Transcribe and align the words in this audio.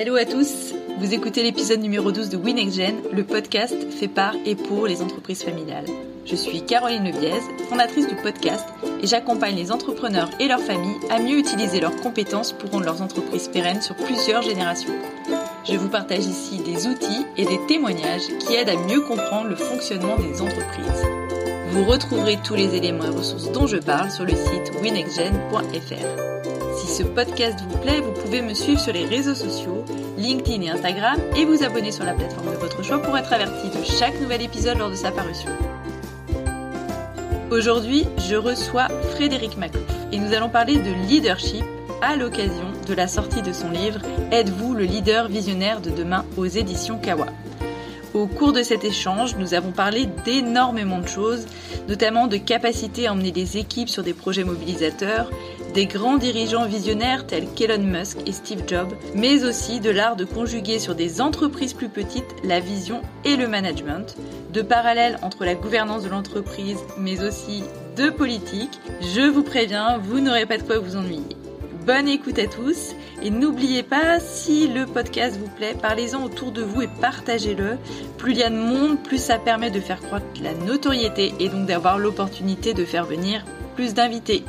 Hello 0.00 0.14
à 0.14 0.24
tous, 0.24 0.74
vous 1.00 1.12
écoutez 1.12 1.42
l'épisode 1.42 1.80
numéro 1.80 2.12
12 2.12 2.28
de 2.28 2.36
WinExGen, 2.36 2.94
le 3.12 3.24
podcast 3.24 3.74
fait 3.90 4.06
par 4.06 4.32
et 4.46 4.54
pour 4.54 4.86
les 4.86 5.02
entreprises 5.02 5.42
familiales. 5.42 5.86
Je 6.24 6.36
suis 6.36 6.62
Caroline 6.62 7.02
Leviez, 7.02 7.40
fondatrice 7.68 8.06
du 8.06 8.14
podcast, 8.14 8.64
et 9.02 9.08
j'accompagne 9.08 9.56
les 9.56 9.72
entrepreneurs 9.72 10.30
et 10.38 10.46
leurs 10.46 10.60
familles 10.60 11.00
à 11.10 11.18
mieux 11.18 11.38
utiliser 11.38 11.80
leurs 11.80 11.96
compétences 11.96 12.52
pour 12.52 12.70
rendre 12.70 12.84
leurs 12.84 13.02
entreprises 13.02 13.48
pérennes 13.48 13.82
sur 13.82 13.96
plusieurs 13.96 14.42
générations. 14.42 14.94
Je 15.68 15.76
vous 15.76 15.88
partage 15.88 16.26
ici 16.26 16.58
des 16.58 16.86
outils 16.86 17.26
et 17.36 17.44
des 17.44 17.58
témoignages 17.66 18.28
qui 18.38 18.54
aident 18.54 18.68
à 18.68 18.76
mieux 18.76 19.00
comprendre 19.00 19.48
le 19.48 19.56
fonctionnement 19.56 20.16
des 20.16 20.40
entreprises. 20.40 21.06
Vous 21.72 21.84
retrouverez 21.84 22.38
tous 22.44 22.54
les 22.54 22.76
éléments 22.76 23.06
et 23.06 23.16
ressources 23.16 23.50
dont 23.50 23.66
je 23.66 23.78
parle 23.78 24.12
sur 24.12 24.24
le 24.24 24.30
site 24.30 24.70
winexgen.fr. 24.80 26.57
Si 26.88 26.94
ce 26.94 27.02
podcast 27.02 27.58
vous 27.68 27.76
plaît, 27.78 28.00
vous 28.00 28.12
pouvez 28.12 28.40
me 28.40 28.54
suivre 28.54 28.80
sur 28.80 28.94
les 28.94 29.04
réseaux 29.04 29.34
sociaux, 29.34 29.84
LinkedIn 30.16 30.62
et 30.62 30.70
Instagram, 30.70 31.20
et 31.36 31.44
vous 31.44 31.62
abonner 31.62 31.92
sur 31.92 32.02
la 32.02 32.14
plateforme 32.14 32.50
de 32.50 32.56
votre 32.56 32.82
choix 32.82 32.98
pour 33.02 33.16
être 33.18 33.30
averti 33.30 33.68
de 33.68 33.84
chaque 33.84 34.18
nouvel 34.18 34.40
épisode 34.40 34.78
lors 34.78 34.88
de 34.88 34.94
sa 34.94 35.10
parution. 35.10 35.50
Aujourd'hui, 37.50 38.06
je 38.26 38.36
reçois 38.36 38.88
Frédéric 39.10 39.58
Maclouf 39.58 39.84
et 40.12 40.18
nous 40.18 40.32
allons 40.32 40.48
parler 40.48 40.76
de 40.76 40.90
leadership 41.08 41.64
à 42.00 42.16
l'occasion 42.16 42.72
de 42.86 42.94
la 42.94 43.06
sortie 43.06 43.42
de 43.42 43.52
son 43.52 43.68
livre 43.68 44.00
Êtes-vous 44.32 44.72
le 44.72 44.84
leader 44.84 45.28
visionnaire 45.28 45.82
de 45.82 45.90
demain? 45.90 46.24
aux 46.38 46.46
éditions 46.46 46.96
Kawa 46.96 47.26
au 48.14 48.26
cours 48.26 48.52
de 48.52 48.62
cet 48.62 48.84
échange, 48.84 49.36
nous 49.36 49.54
avons 49.54 49.70
parlé 49.70 50.08
d'énormément 50.24 50.98
de 50.98 51.06
choses, 51.06 51.44
notamment 51.88 52.26
de 52.26 52.36
capacité 52.36 53.06
à 53.06 53.12
emmener 53.12 53.32
des 53.32 53.58
équipes 53.58 53.88
sur 53.88 54.02
des 54.02 54.14
projets 54.14 54.44
mobilisateurs, 54.44 55.30
des 55.74 55.86
grands 55.86 56.16
dirigeants 56.16 56.66
visionnaires 56.66 57.26
tels 57.26 57.48
qu'Elon 57.48 57.82
Musk 57.82 58.18
et 58.26 58.32
Steve 58.32 58.64
Jobs, 58.66 58.94
mais 59.14 59.44
aussi 59.44 59.80
de 59.80 59.90
l'art 59.90 60.16
de 60.16 60.24
conjuguer 60.24 60.78
sur 60.78 60.94
des 60.94 61.20
entreprises 61.20 61.74
plus 61.74 61.88
petites 61.88 62.34
la 62.44 62.60
vision 62.60 63.02
et 63.24 63.36
le 63.36 63.48
management, 63.48 64.16
de 64.52 64.62
parallèles 64.62 65.18
entre 65.22 65.44
la 65.44 65.54
gouvernance 65.54 66.02
de 66.02 66.08
l'entreprise, 66.08 66.78
mais 66.98 67.22
aussi 67.22 67.62
de 67.96 68.10
politique. 68.10 68.80
Je 69.14 69.28
vous 69.28 69.42
préviens, 69.42 69.98
vous 69.98 70.20
n'aurez 70.20 70.46
pas 70.46 70.58
de 70.58 70.62
quoi 70.62 70.78
vous 70.78 70.96
ennuyer. 70.96 71.36
Bonne 71.86 72.08
écoute 72.08 72.38
à 72.38 72.46
tous 72.46 72.94
et 73.22 73.30
n'oubliez 73.30 73.82
pas, 73.82 74.20
si 74.20 74.68
le 74.68 74.84
podcast 74.84 75.38
vous 75.38 75.48
plaît, 75.48 75.74
parlez-en 75.80 76.22
autour 76.22 76.52
de 76.52 76.62
vous 76.62 76.82
et 76.82 76.88
partagez-le. 77.00 77.78
Plus 78.18 78.32
il 78.32 78.38
y 78.38 78.42
a 78.42 78.50
de 78.50 78.56
monde, 78.56 79.02
plus 79.02 79.16
ça 79.16 79.38
permet 79.38 79.70
de 79.70 79.80
faire 79.80 80.00
croître 80.00 80.26
la 80.42 80.52
notoriété 80.52 81.32
et 81.40 81.48
donc 81.48 81.66
d'avoir 81.66 81.98
l'opportunité 81.98 82.74
de 82.74 82.84
faire 82.84 83.06
venir 83.06 83.44
plus 83.74 83.94
d'invités. 83.94 84.44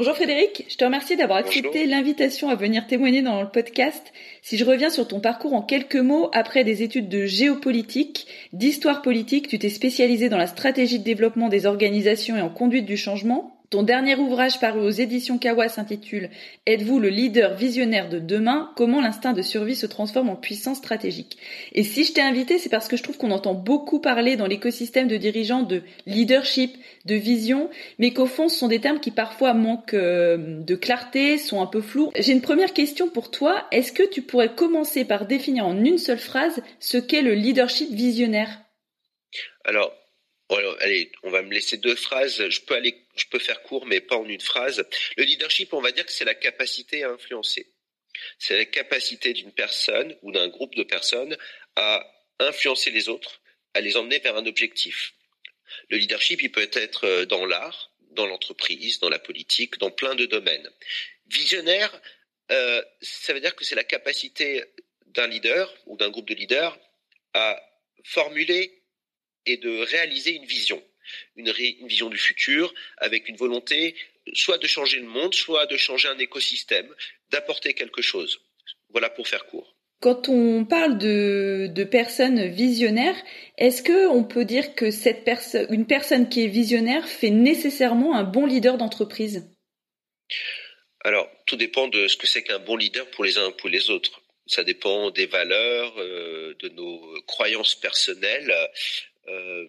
Bonjour 0.00 0.16
Frédéric, 0.16 0.64
je 0.66 0.76
te 0.78 0.84
remercie 0.86 1.14
d'avoir 1.18 1.38
accepté 1.40 1.84
l'invitation 1.84 2.48
à 2.48 2.54
venir 2.54 2.86
témoigner 2.86 3.20
dans 3.20 3.42
le 3.42 3.50
podcast. 3.50 4.14
Si 4.40 4.56
je 4.56 4.64
reviens 4.64 4.88
sur 4.88 5.06
ton 5.06 5.20
parcours 5.20 5.52
en 5.52 5.60
quelques 5.60 5.96
mots, 5.96 6.30
après 6.32 6.64
des 6.64 6.82
études 6.82 7.10
de 7.10 7.26
géopolitique, 7.26 8.26
d'histoire 8.54 9.02
politique, 9.02 9.46
tu 9.46 9.58
t'es 9.58 9.68
spécialisé 9.68 10.30
dans 10.30 10.38
la 10.38 10.46
stratégie 10.46 11.00
de 11.00 11.04
développement 11.04 11.50
des 11.50 11.66
organisations 11.66 12.34
et 12.34 12.40
en 12.40 12.48
conduite 12.48 12.86
du 12.86 12.96
changement. 12.96 13.59
Ton 13.70 13.84
dernier 13.84 14.16
ouvrage 14.16 14.58
paru 14.58 14.80
aux 14.80 14.90
éditions 14.90 15.38
Kawa 15.38 15.68
s'intitule 15.68 16.30
Êtes-vous 16.66 16.98
le 16.98 17.08
leader 17.08 17.54
visionnaire 17.54 18.08
de 18.08 18.18
demain? 18.18 18.72
Comment 18.74 19.00
l'instinct 19.00 19.32
de 19.32 19.42
survie 19.42 19.76
se 19.76 19.86
transforme 19.86 20.28
en 20.28 20.34
puissance 20.34 20.78
stratégique? 20.78 21.38
Et 21.70 21.84
si 21.84 22.02
je 22.02 22.12
t'ai 22.12 22.20
invité, 22.20 22.58
c'est 22.58 22.68
parce 22.68 22.88
que 22.88 22.96
je 22.96 23.04
trouve 23.04 23.16
qu'on 23.16 23.30
entend 23.30 23.54
beaucoup 23.54 24.00
parler 24.00 24.34
dans 24.34 24.48
l'écosystème 24.48 25.06
de 25.06 25.16
dirigeants 25.16 25.62
de 25.62 25.84
leadership, 26.04 26.76
de 27.04 27.14
vision, 27.14 27.70
mais 28.00 28.12
qu'au 28.12 28.26
fond, 28.26 28.48
ce 28.48 28.58
sont 28.58 28.66
des 28.66 28.80
termes 28.80 28.98
qui 28.98 29.12
parfois 29.12 29.54
manquent 29.54 29.94
euh, 29.94 30.36
de 30.36 30.74
clarté, 30.74 31.38
sont 31.38 31.62
un 31.62 31.66
peu 31.66 31.80
flous. 31.80 32.10
J'ai 32.18 32.32
une 32.32 32.42
première 32.42 32.72
question 32.72 33.08
pour 33.08 33.30
toi. 33.30 33.68
Est-ce 33.70 33.92
que 33.92 34.02
tu 34.02 34.22
pourrais 34.22 34.52
commencer 34.52 35.04
par 35.04 35.26
définir 35.26 35.64
en 35.64 35.78
une 35.84 35.98
seule 35.98 36.18
phrase 36.18 36.60
ce 36.80 36.98
qu'est 36.98 37.22
le 37.22 37.34
leadership 37.34 37.92
visionnaire? 37.92 38.50
Alors, 39.64 39.94
allez, 40.80 41.10
on 41.22 41.30
va 41.30 41.42
me 41.42 41.52
laisser 41.52 41.76
deux 41.76 41.94
phrases. 41.94 42.48
Je 42.48 42.60
peux 42.62 42.74
aller, 42.74 42.96
je 43.20 43.26
peux 43.26 43.38
faire 43.38 43.62
court, 43.62 43.86
mais 43.86 44.00
pas 44.00 44.16
en 44.16 44.26
une 44.26 44.40
phrase. 44.40 44.84
Le 45.16 45.24
leadership, 45.24 45.72
on 45.72 45.80
va 45.80 45.92
dire 45.92 46.06
que 46.06 46.12
c'est 46.12 46.24
la 46.24 46.34
capacité 46.34 47.04
à 47.04 47.10
influencer. 47.10 47.72
C'est 48.38 48.56
la 48.56 48.64
capacité 48.64 49.32
d'une 49.32 49.52
personne 49.52 50.16
ou 50.22 50.32
d'un 50.32 50.48
groupe 50.48 50.74
de 50.74 50.82
personnes 50.82 51.36
à 51.76 52.04
influencer 52.38 52.90
les 52.90 53.08
autres, 53.08 53.40
à 53.74 53.80
les 53.80 53.96
emmener 53.96 54.18
vers 54.18 54.36
un 54.36 54.46
objectif. 54.46 55.14
Le 55.88 55.98
leadership, 55.98 56.42
il 56.42 56.50
peut 56.50 56.68
être 56.72 57.04
euh, 57.04 57.26
dans 57.26 57.44
l'art, 57.44 57.92
dans 58.12 58.26
l'entreprise, 58.26 58.98
dans 58.98 59.08
la 59.08 59.18
politique, 59.18 59.78
dans 59.78 59.90
plein 59.90 60.14
de 60.14 60.26
domaines. 60.26 60.68
Visionnaire, 61.26 62.00
euh, 62.50 62.82
ça 63.00 63.32
veut 63.32 63.40
dire 63.40 63.54
que 63.54 63.64
c'est 63.64 63.76
la 63.76 63.84
capacité 63.84 64.64
d'un 65.06 65.28
leader 65.28 65.72
ou 65.86 65.96
d'un 65.96 66.10
groupe 66.10 66.28
de 66.28 66.34
leaders 66.34 66.78
à 67.34 67.60
formuler 68.04 68.82
et 69.46 69.56
de 69.56 69.82
réaliser 69.84 70.32
une 70.32 70.46
vision, 70.46 70.82
une, 71.36 71.50
vision 71.52 72.08
du 72.08 72.18
futur 72.18 72.72
avec 72.98 73.28
une 73.28 73.36
volonté 73.36 73.94
soit 74.34 74.58
de 74.58 74.66
changer 74.66 74.98
le 74.98 75.06
monde, 75.06 75.34
soit 75.34 75.66
de 75.66 75.76
changer 75.76 76.08
un 76.08 76.18
écosystème, 76.18 76.88
d'apporter 77.30 77.74
quelque 77.74 78.02
chose. 78.02 78.40
Voilà 78.90 79.10
pour 79.10 79.28
faire 79.28 79.46
court. 79.46 79.76
Quand 80.00 80.30
on 80.30 80.64
parle 80.64 80.96
de, 80.96 81.68
de 81.70 81.84
personnes 81.84 82.46
visionnaires, 82.46 83.16
est-ce 83.58 83.82
que 83.82 84.08
on 84.08 84.24
peut 84.24 84.46
dire 84.46 84.74
que 84.74 84.90
cette 84.90 85.24
personne, 85.24 85.66
une 85.70 85.86
personne 85.86 86.28
qui 86.30 86.44
est 86.44 86.48
visionnaire 86.48 87.06
fait 87.06 87.30
nécessairement 87.30 88.16
un 88.16 88.24
bon 88.24 88.46
leader 88.46 88.78
d'entreprise? 88.78 89.46
Alors, 91.04 91.30
tout 91.46 91.56
dépend 91.56 91.88
de 91.88 92.08
ce 92.08 92.16
que 92.16 92.26
c'est 92.26 92.42
qu'un 92.42 92.58
bon 92.58 92.76
leader 92.76 93.10
pour 93.10 93.24
les 93.24 93.38
uns 93.38 93.48
et 93.48 93.52
pour 93.52 93.68
les 93.68 93.90
autres. 93.90 94.22
Ça 94.46 94.64
dépend 94.64 95.10
des 95.10 95.26
valeurs, 95.26 95.94
euh, 95.98 96.54
de 96.60 96.68
nos 96.70 97.22
croyances 97.26 97.74
personnelles, 97.74 98.52
euh, 99.28 99.66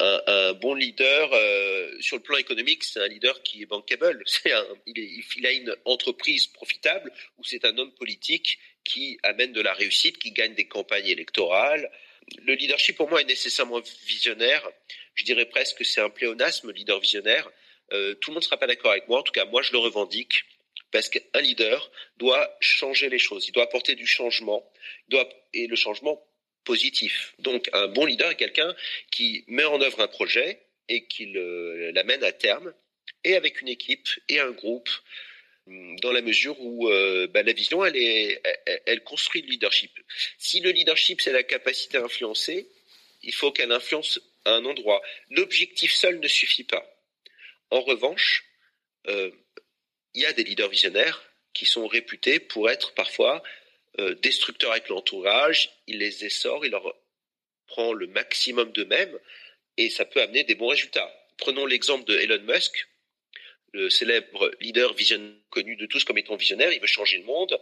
un, 0.00 0.52
bon 0.54 0.74
leader 0.74 1.30
euh, 1.32 1.90
sur 2.00 2.16
le 2.16 2.22
plan 2.22 2.36
économique, 2.36 2.84
c'est 2.84 3.00
un 3.00 3.08
leader 3.08 3.42
qui 3.42 3.62
est 3.62 3.66
bankable. 3.66 4.24
Il, 4.86 5.46
a 5.46 5.52
une 5.52 5.74
entreprise 5.84 6.48
profitable 6.48 7.12
ou 7.38 7.44
c'est 7.44 7.64
un 7.64 7.76
homme 7.78 7.92
politique 7.94 8.58
qui 8.84 9.18
amène 9.22 9.52
de 9.52 9.60
la 9.60 9.72
réussite, 9.72 10.18
qui 10.18 10.32
gagne 10.32 10.54
des 10.54 10.66
campagnes 10.66 11.06
électorales. 11.06 11.90
Le 12.42 12.54
leadership 12.54 12.96
pour 12.96 13.08
moi 13.08 13.20
est 13.20 13.26
nécessairement 13.26 13.80
visionnaire. 14.06 14.68
Je 15.14 15.24
dirais 15.24 15.46
presque 15.46 15.78
que 15.78 15.84
c'est 15.84 16.00
un 16.00 16.10
pléonasme, 16.10 16.72
leader 16.72 17.00
visionnaire. 17.00 17.50
Euh, 17.92 18.14
tout 18.14 18.30
le 18.30 18.34
monde 18.34 18.42
ne 18.42 18.46
sera 18.46 18.56
pas 18.56 18.66
d'accord 18.66 18.90
avec 18.90 19.08
moi. 19.08 19.20
En 19.20 19.22
tout 19.22 19.32
cas, 19.32 19.44
moi, 19.44 19.62
je 19.62 19.72
le 19.72 19.78
revendique 19.78 20.44
parce 20.90 21.08
qu'un 21.08 21.40
leader 21.40 21.90
doit 22.18 22.56
changer 22.60 23.08
les 23.08 23.18
choses. 23.18 23.46
Il 23.48 23.52
doit 23.52 23.64
apporter 23.64 23.94
du 23.94 24.06
changement. 24.06 24.64
Il 25.08 25.12
doit, 25.12 25.28
et 25.52 25.66
le 25.66 25.76
changement 25.76 26.24
positif. 26.64 27.34
Donc 27.38 27.68
un 27.72 27.88
bon 27.88 28.06
leader 28.06 28.30
est 28.30 28.36
quelqu'un 28.36 28.74
qui 29.10 29.44
met 29.48 29.64
en 29.64 29.80
œuvre 29.80 30.00
un 30.00 30.08
projet 30.08 30.60
et 30.88 31.06
qui 31.06 31.32
l'amène 31.32 32.24
à 32.24 32.32
terme, 32.32 32.72
et 33.24 33.36
avec 33.36 33.60
une 33.62 33.68
équipe 33.68 34.08
et 34.28 34.40
un 34.40 34.50
groupe, 34.50 34.90
dans 35.66 36.12
la 36.12 36.20
mesure 36.20 36.60
où 36.60 36.90
euh, 36.90 37.26
bah, 37.28 37.42
la 37.42 37.52
vision, 37.52 37.84
elle, 37.84 39.02
construit 39.04 39.42
le 39.42 39.48
leadership. 39.48 39.92
Si 40.36 40.60
le 40.60 40.70
leadership, 40.70 41.22
c'est 41.22 41.32
la 41.32 41.42
capacité 41.42 41.96
à 41.96 42.04
influencer, 42.04 42.68
il 43.22 43.32
faut 43.32 43.50
qu'elle 43.50 43.72
influence 43.72 44.20
un 44.44 44.64
endroit. 44.66 45.00
L'objectif 45.30 45.92
seul 45.94 46.20
ne 46.20 46.28
suffit 46.28 46.64
pas. 46.64 46.84
En 47.70 47.80
revanche, 47.80 48.44
euh, 49.06 49.30
il 50.12 50.22
y 50.22 50.26
a 50.26 50.34
des 50.34 50.44
leaders 50.44 50.68
visionnaires 50.68 51.24
qui 51.54 51.64
sont 51.64 51.86
réputés 51.86 52.40
pour 52.40 52.68
être 52.68 52.92
parfois 52.92 53.42
euh, 54.00 54.14
destructeur 54.16 54.72
avec 54.72 54.88
l'entourage, 54.88 55.70
il 55.86 55.98
les 55.98 56.24
essore, 56.24 56.64
il 56.64 56.72
leur 56.72 56.94
prend 57.66 57.92
le 57.92 58.08
maximum 58.08 58.72
d'eux-mêmes 58.72 59.18
et 59.76 59.88
ça 59.88 60.04
peut 60.04 60.20
amener 60.20 60.42
des 60.44 60.56
bons 60.56 60.68
résultats. 60.68 61.12
Prenons 61.38 61.64
l'exemple 61.66 62.04
de 62.04 62.18
Elon 62.18 62.42
Musk, 62.42 62.88
le 63.72 63.90
célèbre 63.90 64.50
leader 64.60 64.94
visionnaire 64.94 65.34
connu 65.50 65.76
de 65.76 65.86
tous 65.86 66.04
comme 66.04 66.18
étant 66.18 66.36
visionnaire, 66.36 66.72
il 66.72 66.80
veut 66.80 66.86
changer 66.86 67.18
le 67.18 67.24
monde. 67.24 67.56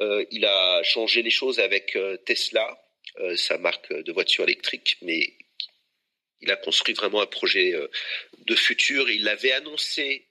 Euh, 0.00 0.24
il 0.30 0.46
a 0.46 0.82
changé 0.84 1.22
les 1.22 1.30
choses 1.30 1.60
avec 1.60 1.96
euh, 1.96 2.16
Tesla, 2.18 2.82
sa 3.36 3.58
marque 3.58 3.92
de 3.92 4.12
voiture 4.12 4.44
électrique, 4.44 4.96
mais 5.02 5.34
il 6.40 6.52
a 6.52 6.56
construit 6.56 6.94
vraiment 6.94 7.20
un 7.20 7.26
projet 7.26 7.74
de 8.38 8.54
futur. 8.54 9.10
Il 9.10 9.24
l'avait 9.24 9.50
annoncé 9.50 10.28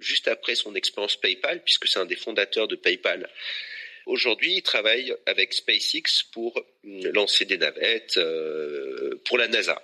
juste 0.00 0.26
après 0.26 0.56
son 0.56 0.74
expérience 0.74 1.16
PayPal, 1.16 1.62
puisque 1.62 1.86
c'est 1.86 2.00
un 2.00 2.06
des 2.06 2.16
fondateurs 2.16 2.66
de 2.66 2.74
PayPal 2.74 3.30
Aujourd'hui, 4.06 4.56
il 4.56 4.62
travaille 4.62 5.14
avec 5.26 5.54
SpaceX 5.54 6.24
pour 6.32 6.58
euh, 6.58 7.12
lancer 7.12 7.44
des 7.44 7.56
navettes 7.56 8.18
euh, 8.18 9.20
pour 9.24 9.38
la 9.38 9.48
NASA. 9.48 9.82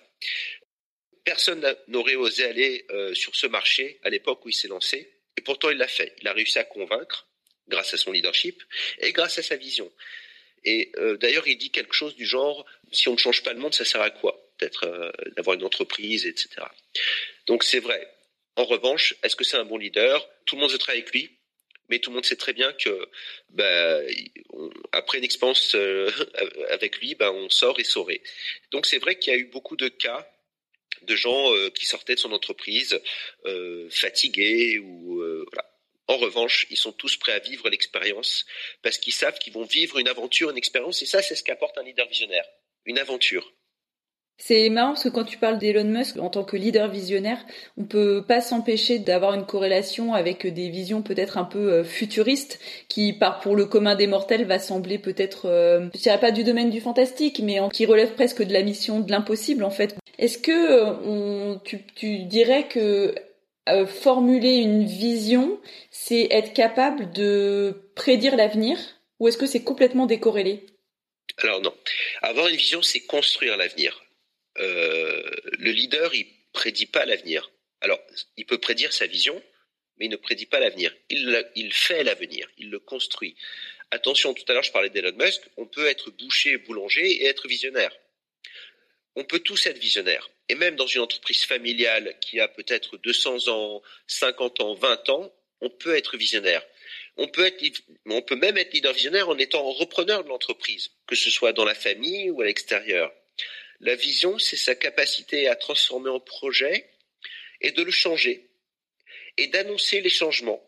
Personne 1.25 1.77
n'aurait 1.89 2.17
osé 2.17 2.45
aller 2.45 2.85
euh, 2.91 3.15
sur 3.15 3.35
ce 3.35 3.47
marché 3.47 3.99
à 4.03 4.11
l'époque 4.11 4.45
où 4.45 4.51
il 4.51 4.55
s'est 4.55 4.69
lancé, 4.69 5.11
et 5.37 5.41
pourtant 5.41 5.71
il 5.71 5.79
l'a 5.79 5.89
fait. 5.89 6.15
Il 6.21 6.29
a 6.29 6.33
réussi 6.33 6.59
à 6.59 6.65
convaincre 6.65 7.29
grâce 7.69 7.95
à 7.95 7.97
son 7.97 8.13
leadership 8.13 8.63
et 8.99 9.13
grâce 9.13 9.39
à 9.39 9.43
sa 9.43 9.57
vision. 9.57 9.91
Et 10.65 10.93
d'ailleurs, 11.21 11.49
il 11.49 11.57
dit 11.57 11.71
quelque 11.71 11.95
chose 11.95 12.15
du 12.17 12.27
genre 12.27 12.67
si 12.93 13.09
on 13.09 13.13
ne 13.13 13.19
change 13.19 13.43
pas 13.43 13.55
le 13.55 13.61
monde, 13.61 13.73
ça 13.73 13.87
sert 13.87 14.03
à 14.03 14.11
quoi? 14.11 14.39
Peut-être 14.59 15.11
d'avoir 15.37 15.57
une 15.57 15.65
entreprise, 15.65 16.27
etc. 16.27 16.49
Donc 17.47 17.65
c'est 17.65 17.79
vrai. 17.79 18.07
En 18.57 18.65
revanche, 18.65 19.15
est-ce 19.23 19.37
que 19.37 19.45
c'est 19.45 19.57
un 19.57 19.65
bon 19.65 19.79
leader? 19.79 20.29
Tout 20.45 20.57
le 20.57 20.61
monde 20.61 20.71
se 20.71 20.77
travaille 20.77 21.01
avec 21.01 21.15
lui, 21.15 21.40
mais 21.91 21.99
tout 21.99 22.11
le 22.11 22.15
monde 22.15 22.25
sait 22.25 22.37
très 22.37 22.53
bien 22.53 22.73
que 22.73 23.09
bah, 23.51 24.01
après 24.93 25.19
une 25.19 25.25
expérience 25.25 25.75
euh, 25.75 26.11
avec 26.71 26.99
lui, 26.99 27.15
bah, 27.15 27.33
on 27.33 27.51
sort 27.51 27.79
et 27.81 27.85
saurait. 27.85 28.23
Donc 28.71 28.87
c'est 28.87 28.99
vrai 28.99 29.19
qu'il 29.19 29.33
y 29.33 29.37
a 29.37 29.39
eu 29.39 29.47
beaucoup 29.47 29.77
de 29.77 29.89
cas 29.89 30.27
de 31.03 31.17
gens 31.17 31.55
euh, 31.55 31.71
qui 31.71 31.87
sortaient 31.87 32.15
de 32.15 32.21
son 32.21 32.33
entreprise 32.33 33.01
euh, 33.45 33.89
fatigués 33.91 34.79
ou. 34.79 35.23
En 36.07 36.17
revanche, 36.17 36.67
ils 36.71 36.77
sont 36.77 36.91
tous 36.91 37.17
prêts 37.17 37.35
à 37.35 37.39
vivre 37.39 37.71
l'expérience 37.71 38.45
parce 38.83 38.99
qu'ils 38.99 39.13
savent 39.13 39.39
qu'ils 39.39 39.53
vont 39.53 39.63
vivre 39.63 39.97
une 39.97 40.09
aventure, 40.09 40.51
une 40.51 40.59
expérience, 40.59 41.01
et 41.03 41.07
ça, 41.07 41.23
c'est 41.23 41.37
ce 41.37 41.45
qu'apporte 41.45 41.79
un 41.79 41.85
leader 41.85 42.09
visionnaire, 42.09 42.45
une 42.85 42.99
aventure. 42.99 43.53
C'est 44.43 44.71
marrant 44.71 44.93
parce 44.93 45.05
que 45.05 45.11
quand 45.11 45.25
tu 45.25 45.37
parles 45.37 45.59
d'Elon 45.59 45.85
Musk 45.85 46.17
en 46.19 46.31
tant 46.31 46.45
que 46.45 46.57
leader 46.57 46.89
visionnaire, 46.89 47.45
on 47.77 47.85
peut 47.85 48.25
pas 48.27 48.41
s'empêcher 48.41 48.99
d'avoir 48.99 49.35
une 49.35 49.45
corrélation 49.45 50.15
avec 50.15 50.47
des 50.47 50.71
visions 50.71 51.03
peut-être 51.03 51.37
un 51.37 51.45
peu 51.45 51.73
euh, 51.73 51.85
futuristes 51.85 52.59
qui, 52.89 53.13
par 53.13 53.41
pour 53.41 53.55
le 53.55 53.67
commun 53.67 53.97
des 53.97 54.07
mortels, 54.07 54.47
va 54.47 54.59
sembler 54.59 54.99
peut-être, 54.99 55.47
euh, 55.47 55.91
je 55.95 56.01
dirais 56.01 56.19
pas 56.19 56.31
du 56.31 56.43
domaine 56.43 56.71
du 56.71 56.81
fantastique, 56.81 57.41
mais 57.45 57.59
qui 57.71 57.85
relève 57.85 58.15
presque 58.15 58.43
de 58.43 58.53
la 58.55 58.63
mission 58.63 59.01
de 59.01 59.11
l'impossible 59.11 59.63
en 59.63 59.71
fait. 59.71 59.95
Est-ce 60.19 60.39
que 60.39 60.53
euh, 60.53 61.57
tu, 61.63 61.85
tu 61.95 62.21
dirais 62.21 62.67
que 62.67 63.15
formuler 63.87 64.57
une 64.57 64.85
vision, 64.85 65.61
c'est 65.93 66.27
être 66.33 66.55
capable 66.55 67.13
de 67.13 67.93
prédire 67.95 68.37
l'avenir, 68.37 68.79
ou 69.21 69.29
est-ce 69.29 69.39
que 69.39 69.47
c'est 69.47 69.63
complètement 69.63 70.07
décorrélé? 70.07 70.67
Alors 71.43 71.61
non. 71.61 71.73
Avoir 72.23 72.49
une 72.49 72.57
vision, 72.57 72.83
c'est 72.83 73.01
construire 73.01 73.57
l'avenir. 73.57 74.03
Euh, 74.61 75.31
le 75.59 75.71
leader, 75.71 76.15
il 76.15 76.27
prédit 76.53 76.87
pas 76.87 77.05
l'avenir. 77.05 77.51
Alors, 77.81 78.01
il 78.37 78.47
peut 78.47 78.59
prédire 78.59 78.93
sa 78.93 79.07
vision, 79.07 79.43
mais 79.99 80.07
il 80.07 80.11
ne 80.11 80.17
prédit 80.17 80.47
pas 80.47 80.61
l'avenir. 80.61 80.95
Il, 81.09 81.73
fait 81.73 82.05
l'avenir, 82.05 82.49
il 82.59 82.71
le 82.71 82.79
construit. 82.79 83.37
Attention, 83.91 84.35
tout 84.35 84.45
à 84.49 84.53
l'heure, 84.53 84.63
je 84.63 84.73
parlais 84.73 84.91
d'Elon 84.91 85.17
Musk, 85.17 85.43
on 85.57 85.67
peut 85.67 85.87
être 85.87 86.11
boucher, 86.11 86.59
boulanger 86.59 87.11
et 87.11 87.27
être 87.27 87.49
visionnaire. 87.49 87.95
On 89.17 89.25
peut 89.25 89.41
tous 89.41 89.67
être 89.67 89.79
visionnaires. 89.79 90.31
Et 90.49 90.55
même 90.55 90.77
dans 90.77 90.87
une 90.87 91.01
entreprise 91.01 91.45
familiale 91.45 92.17
qui 92.21 92.39
a 92.41 92.49
peut-être 92.49 92.97
200 92.99 93.49
ans, 93.49 93.83
50 94.07 94.61
ans, 94.61 94.75
20 94.75 95.09
ans, 95.09 95.35
on 95.61 95.71
peut 95.71 95.97
être 95.97 96.17
visionnaire. 96.17 96.65
On 97.17 97.29
peut, 97.29 97.45
être, 97.45 97.83
on 98.07 98.23
peut 98.23 98.37
même 98.37 98.57
être 98.57 98.73
leader 98.73 98.93
visionnaire 98.93 99.29
en 99.29 99.37
étant 99.39 99.71
repreneur 99.73 100.25
de 100.25 100.29
l'entreprise, 100.29 100.91
que 101.07 101.17
ce 101.17 101.29
soit 101.31 101.53
dans 101.53 101.65
la 101.65 101.75
famille 101.75 102.31
ou 102.31 102.41
à 102.41 102.45
l'extérieur. 102.45 103.13
La 103.81 103.95
vision, 103.95 104.39
c'est 104.39 104.57
sa 104.57 104.75
capacité 104.75 105.49
à 105.49 105.57
transformer 105.57 106.11
en 106.11 106.21
projet 106.21 106.91
et 107.61 107.73
de 107.73 107.83
le 107.83 107.91
changer 107.91 108.51
et 109.37 109.47
d'annoncer 109.47 110.01
les 110.03 110.11
changements 110.11 110.63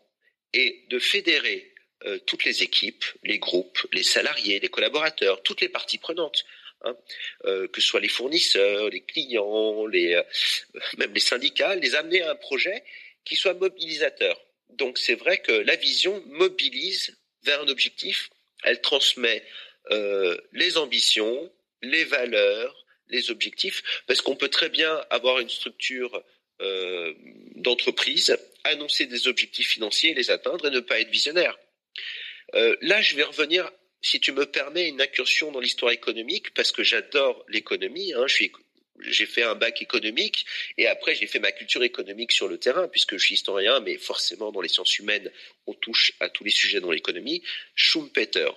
et 0.53 0.85
de 0.89 0.99
fédérer 0.99 1.73
euh, 2.05 2.17
toutes 2.25 2.43
les 2.43 2.63
équipes, 2.63 3.05
les 3.23 3.39
groupes, 3.39 3.79
les 3.91 4.03
salariés, 4.03 4.59
les 4.59 4.67
collaborateurs, 4.67 5.43
toutes 5.43 5.61
les 5.61 5.69
parties 5.69 5.99
prenantes, 5.99 6.43
hein, 6.81 6.97
euh, 7.45 7.67
que 7.67 7.81
ce 7.81 7.87
soit 7.87 7.99
les 7.99 8.09
fournisseurs, 8.09 8.89
les 8.89 9.01
clients, 9.01 9.87
euh, 9.87 10.23
même 10.97 11.13
les 11.13 11.19
syndicats, 11.19 11.75
les 11.75 11.95
amener 11.95 12.23
à 12.23 12.31
un 12.31 12.35
projet 12.35 12.83
qui 13.25 13.35
soit 13.35 13.53
mobilisateur. 13.53 14.43
Donc 14.69 14.97
c'est 14.97 15.15
vrai 15.15 15.37
que 15.37 15.51
la 15.51 15.75
vision 15.75 16.21
mobilise 16.25 17.15
vers 17.43 17.61
un 17.61 17.67
objectif, 17.67 18.29
elle 18.63 18.81
transmet 18.81 19.43
les 20.53 20.77
ambitions, 20.77 21.51
les 21.81 22.05
valeurs, 22.05 22.82
les 23.13 23.31
objectifs, 23.31 23.83
parce 24.07 24.21
qu'on 24.21 24.35
peut 24.35 24.49
très 24.49 24.69
bien 24.69 25.01
avoir 25.09 25.39
une 25.39 25.49
structure 25.49 26.23
euh, 26.61 27.13
d'entreprise, 27.55 28.37
annoncer 28.63 29.05
des 29.05 29.27
objectifs 29.27 29.69
financiers, 29.69 30.13
les 30.13 30.31
atteindre 30.31 30.67
et 30.67 30.71
ne 30.71 30.79
pas 30.79 30.99
être 30.99 31.09
visionnaire. 31.09 31.57
Euh, 32.55 32.75
là, 32.81 33.01
je 33.01 33.15
vais 33.15 33.23
revenir, 33.23 33.71
si 34.01 34.19
tu 34.19 34.31
me 34.31 34.45
permets, 34.45 34.87
une 34.87 35.01
incursion 35.01 35.51
dans 35.51 35.59
l'histoire 35.59 35.91
économique, 35.91 36.53
parce 36.53 36.71
que 36.71 36.83
j'adore 36.83 37.45
l'économie. 37.49 38.13
Hein, 38.13 38.25
j'ai 38.99 39.25
fait 39.25 39.43
un 39.43 39.55
bac 39.55 39.81
économique 39.81 40.45
et 40.77 40.87
après 40.87 41.15
j'ai 41.15 41.25
fait 41.25 41.39
ma 41.39 41.51
culture 41.51 41.83
économique 41.83 42.31
sur 42.31 42.47
le 42.47 42.59
terrain 42.59 42.87
puisque 42.87 43.17
je 43.17 43.25
suis 43.25 43.33
historien 43.33 43.79
mais 43.79 43.97
forcément 43.97 44.51
dans 44.51 44.61
les 44.61 44.69
sciences 44.69 44.99
humaines 44.99 45.31
on 45.65 45.73
touche 45.73 46.13
à 46.19 46.29
tous 46.29 46.43
les 46.43 46.51
sujets 46.51 46.79
dans 46.79 46.91
l'économie. 46.91 47.41
Schumpeter, 47.75 48.51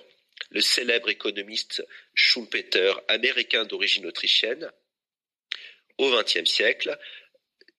le 0.49 0.61
célèbre 0.61 1.09
économiste 1.09 1.85
Schumpeter, 2.13 2.93
américain 3.07 3.65
d'origine 3.65 4.05
autrichienne, 4.05 4.71
au 5.97 6.11
XXe 6.11 6.49
siècle, 6.49 6.97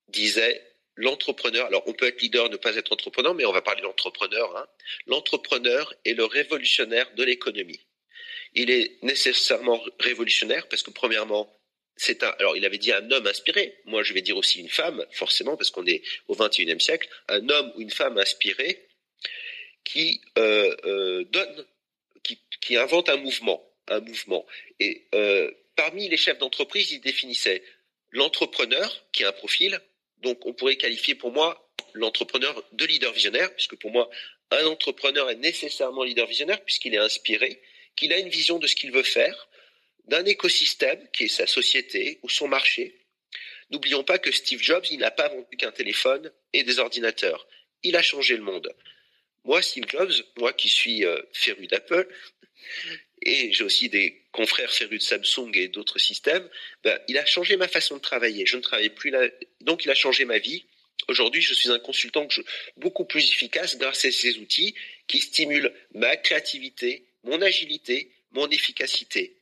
disait 0.09 0.65
l'entrepreneur, 0.97 1.67
alors 1.67 1.85
on 1.87 1.93
peut 1.93 2.07
être 2.07 2.21
leader, 2.21 2.51
ne 2.51 2.57
pas 2.57 2.75
être 2.77 2.93
entrepreneur, 2.93 3.35
mais 3.35 3.45
on 3.45 3.53
va 3.53 3.63
parler 3.63 3.83
d'entrepreneur. 3.83 4.57
Hein. 4.57 4.67
L'entrepreneur 5.07 5.95
est 6.05 6.15
le 6.15 6.25
révolutionnaire 6.25 7.13
de 7.15 7.23
l'économie. 7.23 7.87
Il 8.55 8.71
est 8.71 8.99
nécessairement 9.03 9.81
révolutionnaire 10.01 10.69
parce 10.69 10.83
que 10.83 10.91
premièrement, 10.91 11.55
c'est 11.97 12.23
un, 12.23 12.31
alors 12.39 12.57
il 12.57 12.65
avait 12.65 12.79
dit 12.79 12.93
un 12.93 13.11
homme 13.11 13.27
inspiré. 13.27 13.79
Moi, 13.85 14.03
je 14.03 14.13
vais 14.13 14.23
dire 14.23 14.37
aussi 14.37 14.61
une 14.61 14.69
femme, 14.69 15.05
forcément, 15.13 15.57
parce 15.57 15.71
qu'on 15.71 15.87
est 15.87 16.03
au 16.27 16.35
XXIe 16.35 16.81
siècle, 16.81 17.09
un 17.29 17.49
homme 17.49 17.73
ou 17.77 17.81
une 17.81 17.91
femme 17.91 18.19
inspiré 18.19 18.89
qui 19.85 20.21
euh, 20.39 20.75
euh, 20.85 21.25
donne 21.25 21.67
qui, 22.61 22.77
invente 22.77 23.09
un 23.09 23.17
mouvement. 23.17 23.65
Et 24.81 25.07
euh, 25.15 25.51
parmi 25.77 26.09
les 26.09 26.17
chefs 26.17 26.39
d'entreprise, 26.39 26.91
il 26.93 27.01
définissait 27.01 27.63
l'entrepreneur, 28.11 29.07
qui 29.13 29.25
a 29.25 29.29
un 29.29 29.33
profil, 29.33 29.81
donc 30.19 30.45
on 30.47 30.53
pourrait 30.53 30.77
qualifier 30.77 31.15
pour 31.15 31.33
moi 31.33 31.71
l'entrepreneur 31.95 32.63
de 32.73 32.85
leader 32.85 33.13
visionnaire, 33.13 33.55
puisque 33.55 33.77
pour 33.77 33.91
moi, 33.91 34.11
un 34.51 34.67
entrepreneur 34.67 35.31
est 35.31 35.37
nécessairement 35.37 36.05
leader 36.05 36.27
visionnaire, 36.27 36.63
puisqu'il 36.65 36.95
est 36.95 36.99
inspiré, 36.99 37.61
qu'il 37.97 38.13
a 38.13 38.19
une 38.19 38.29
vision 38.29 38.59
de 38.59 38.67
ce 38.67 38.77
qu'il 38.77 38.93
veut 38.93 39.03
faire, 39.03 39.49
d'un 40.05 40.25
écosystème 40.25 41.07
qui 41.13 41.25
est 41.25 41.29
sa 41.29 41.47
société 41.47 42.19
ou 42.23 42.29
son 42.29 42.49
marché. 42.49 42.99
N'oublions 43.71 44.05
pas 44.05 44.19
que 44.19 44.33
Steve 44.33 44.63
Jobs, 44.63 44.87
il 44.91 45.01
n'a 45.01 45.11
pas 45.11 45.29
vendu 45.29 45.57
qu'un 45.57 45.73
téléphone 45.73 46.33
et 46.53 46.63
des 46.63 46.79
ordinateurs. 46.79 47.47
Il 47.83 47.97
a 47.97 48.03
changé 48.03 48.37
le 48.37 48.43
monde. 48.43 48.75
Moi, 49.45 49.63
Steve 49.63 49.85
Jobs, 49.89 50.13
moi 50.37 50.53
qui 50.53 50.69
suis 50.69 51.05
euh, 51.05 51.21
féru 51.33 51.67
d'Apple, 51.67 52.09
et 53.23 53.53
j'ai 53.53 53.65
aussi 53.65 53.89
des 53.89 54.23
confrères 54.33 54.73
férus 54.73 55.01
de 55.01 55.05
Samsung 55.05 55.51
et 55.55 55.69
d'autres 55.69 55.99
systèmes, 55.99 56.49
ben, 56.85 56.99
il 57.09 57.19
a 57.19 57.27
changé 57.27 57.57
ma 57.57 57.69
façon 57.69 57.97
de 57.97 58.01
travailler. 58.01 58.47
Je 58.47 58.57
ne 58.57 58.63
travaille 58.63 58.91
plus 58.91 59.11
là, 59.11 59.29
donc 59.61 59.85
il 59.85 59.91
a 59.91 59.95
changé 59.95 60.25
ma 60.25 60.39
vie. 60.39 60.65
Aujourd'hui, 61.09 61.41
je 61.41 61.55
suis 61.55 61.71
un 61.71 61.79
consultant 61.79 62.27
beaucoup 62.77 63.05
plus 63.05 63.31
efficace 63.31 63.79
grâce 63.79 64.05
à 64.05 64.11
ces 64.11 64.39
outils 64.39 64.75
qui 65.07 65.21
stimulent 65.21 65.73
ma 65.95 66.17
créativité, 66.17 67.07
mon 67.25 67.41
agilité, 67.41 68.13
mon 68.33 68.49
efficacité. 68.51 69.37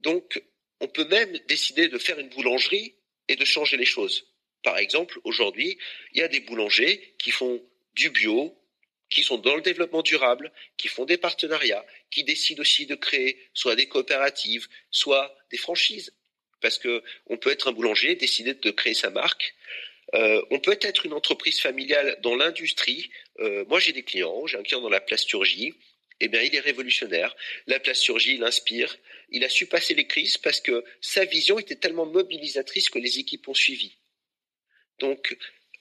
Donc, 0.00 0.42
on 0.80 0.88
peut 0.88 1.06
même 1.06 1.38
décider 1.48 1.88
de 1.88 1.98
faire 1.98 2.18
une 2.18 2.28
boulangerie 2.28 2.94
et 3.28 3.36
de 3.36 3.44
changer 3.44 3.76
les 3.76 3.84
choses. 3.84 4.26
Par 4.62 4.78
exemple, 4.78 5.20
aujourd'hui, 5.24 5.78
il 6.12 6.20
y 6.20 6.22
a 6.22 6.28
des 6.28 6.40
boulangers 6.40 7.14
qui 7.18 7.30
font 7.30 7.62
du 7.94 8.10
bio, 8.10 8.56
qui 9.10 9.22
sont 9.22 9.38
dans 9.38 9.54
le 9.54 9.62
développement 9.62 10.02
durable, 10.02 10.52
qui 10.76 10.88
font 10.88 11.04
des 11.04 11.16
partenariats, 11.16 11.84
qui 12.10 12.24
décident 12.24 12.60
aussi 12.60 12.86
de 12.86 12.94
créer 12.94 13.38
soit 13.54 13.76
des 13.76 13.86
coopératives, 13.86 14.66
soit 14.90 15.34
des 15.50 15.58
franchises. 15.58 16.12
Parce 16.60 16.78
que 16.78 17.02
on 17.26 17.36
peut 17.36 17.50
être 17.50 17.68
un 17.68 17.72
boulanger, 17.72 18.14
décider 18.16 18.54
de 18.54 18.70
créer 18.70 18.94
sa 18.94 19.10
marque. 19.10 19.54
Euh, 20.14 20.42
on 20.50 20.58
peut 20.58 20.78
être 20.80 21.04
une 21.04 21.12
entreprise 21.12 21.60
familiale 21.60 22.18
dans 22.22 22.36
l'industrie. 22.36 23.10
Euh, 23.40 23.64
moi, 23.66 23.80
j'ai 23.80 23.92
des 23.92 24.02
clients. 24.02 24.46
J'ai 24.46 24.58
un 24.58 24.62
client 24.62 24.80
dans 24.80 24.88
la 24.88 25.00
plasturgie. 25.00 25.74
Eh 26.20 26.28
bien, 26.28 26.40
il 26.40 26.54
est 26.54 26.60
révolutionnaire. 26.60 27.36
La 27.66 27.78
plasturgie, 27.78 28.36
il 28.36 28.44
inspire. 28.44 28.96
Il 29.28 29.44
a 29.44 29.48
su 29.48 29.66
passer 29.66 29.94
les 29.94 30.06
crises 30.06 30.38
parce 30.38 30.60
que 30.60 30.84
sa 31.00 31.24
vision 31.24 31.58
était 31.58 31.76
tellement 31.76 32.06
mobilisatrice 32.06 32.88
que 32.88 32.98
les 32.98 33.18
équipes 33.18 33.46
ont 33.48 33.54
suivi. 33.54 33.96
Donc, 34.98 35.36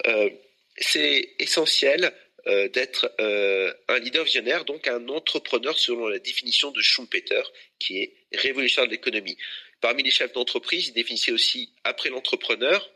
euh, 0.07 0.29
c'est 0.77 1.35
essentiel 1.39 2.13
euh, 2.47 2.67
d'être 2.69 3.11
euh, 3.19 3.73
un 3.87 3.99
leader 3.99 4.23
visionnaire, 4.23 4.65
donc 4.65 4.87
un 4.87 5.07
entrepreneur 5.09 5.77
selon 5.77 6.07
la 6.07 6.19
définition 6.19 6.71
de 6.71 6.81
Schumpeter, 6.81 7.41
qui 7.79 7.97
est 7.97 8.13
révolutionnaire 8.33 8.87
de 8.87 8.93
l'économie. 8.93 9.37
Parmi 9.81 10.03
les 10.03 10.11
chefs 10.11 10.33
d'entreprise, 10.33 10.87
il 10.87 10.93
définissait 10.93 11.31
aussi, 11.31 11.73
après 11.83 12.09
l'entrepreneur, 12.09 12.91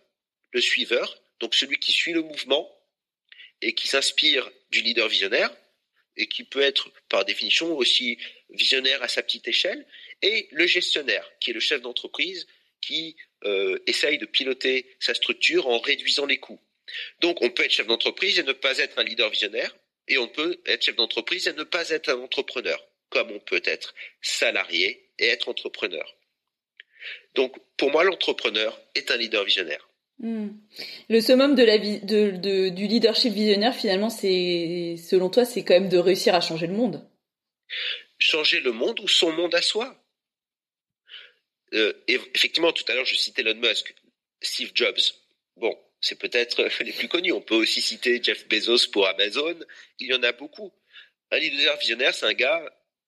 le 0.52 0.62
suiveur, 0.62 1.22
donc 1.40 1.56
celui 1.56 1.78
qui 1.78 1.92
suit 1.92 2.14
le 2.14 2.22
mouvement 2.22 2.70
et 3.62 3.74
qui 3.74 3.88
s'inspire 3.88 4.50
du 4.72 4.82
leader 4.82 5.08
visionnaire, 5.08 5.52
et 6.16 6.28
qui 6.28 6.44
peut 6.44 6.62
être 6.62 6.92
par 7.08 7.26
définition 7.26 7.76
aussi 7.76 8.18
visionnaire 8.50 9.02
à 9.02 9.08
sa 9.08 9.24
petite 9.24 9.48
échelle, 9.48 9.86
et 10.22 10.48
le 10.52 10.68
gestionnaire, 10.68 11.30
qui 11.40 11.52
est 11.52 11.54
le 11.54 11.60
chef 11.60 11.82
d'entreprise 11.82 12.46
qui 12.82 13.16
euh, 13.46 13.80
essaye 13.88 14.18
de 14.18 14.26
piloter 14.26 14.86
sa 15.00 15.14
structure 15.14 15.68
en 15.68 15.80
réduisant 15.80 16.26
les 16.26 16.38
coûts. 16.38 16.60
Donc 17.22 17.42
on 17.42 17.50
peut 17.50 17.64
être 17.66 17.72
chef 17.72 17.88
d'entreprise 17.88 18.40
et 18.40 18.44
ne 18.44 18.54
pas 18.54 18.78
être 18.78 19.00
un 19.00 19.04
leader 19.04 19.30
visionnaire, 19.30 19.76
et 20.08 20.18
on 20.18 20.28
peut 20.28 20.60
être 20.66 20.84
chef 20.84 20.96
d'entreprise 20.96 21.48
et 21.48 21.54
ne 21.54 21.64
pas 21.64 21.90
être 21.90 22.10
un 22.10 22.20
entrepreneur, 22.20 22.84
comme 23.10 23.32
on 23.32 23.40
peut 23.40 23.62
être 23.66 23.94
salarié 24.22 25.10
et 25.20 25.28
être 25.28 25.50
entrepreneur. 25.50 26.16
Donc 27.36 27.56
pour 27.78 27.92
moi, 27.92 28.04
l'entrepreneur 28.04 28.80
est 28.96 29.12
un 29.12 29.18
leader 29.18 29.44
visionnaire. 29.44 29.90
Hmm. 30.20 30.50
Le 31.08 31.22
summum 31.22 31.56
de 31.56 31.64
la 31.64 31.78
de, 31.78 32.70
du 32.70 32.88
leadership 32.88 33.34
visionnaire, 33.34 33.74
finalement, 33.74 34.10
c'est, 34.10 34.96
selon 34.98 35.30
toi, 35.30 35.46
c'est 35.46 35.64
quand 35.64 35.76
même 35.76 35.90
de 35.90 35.98
réussir 35.98 36.36
à 36.36 36.42
changer 36.42 36.68
le 36.68 36.74
monde. 36.74 37.08
Changer 38.18 38.60
le 38.60 38.74
monde 38.74 39.00
ou 39.00 39.08
son 39.08 39.32
monde 39.32 39.56
à 39.56 39.62
soi. 39.62 39.96
Euh, 41.74 41.94
effectivement, 42.08 42.74
tout 42.74 42.84
à 42.90 42.96
l'heure, 42.96 43.06
je 43.06 43.16
citais 43.16 43.44
Elon 43.44 43.56
Musk, 43.56 43.94
Steve 44.42 44.72
Jobs. 44.74 45.00
Bon, 45.56 45.78
c'est 46.02 46.20
peut-être 46.20 46.70
les 46.84 46.94
plus 46.94 47.08
connus. 47.08 47.32
On 47.32 47.42
peut 47.42 47.56
aussi 47.56 47.82
citer 47.82 48.22
Jeff 48.22 48.48
Bezos 48.48 48.90
pour 48.92 49.08
Amazon. 49.08 49.56
Il 50.00 50.08
y 50.08 50.14
en 50.14 50.24
a 50.24 50.32
beaucoup. 50.32 50.72
Un 51.32 51.40
leader 51.40 51.78
visionnaire, 51.78 52.14
c'est 52.14 52.26
un 52.26 52.34
gars, 52.34 52.64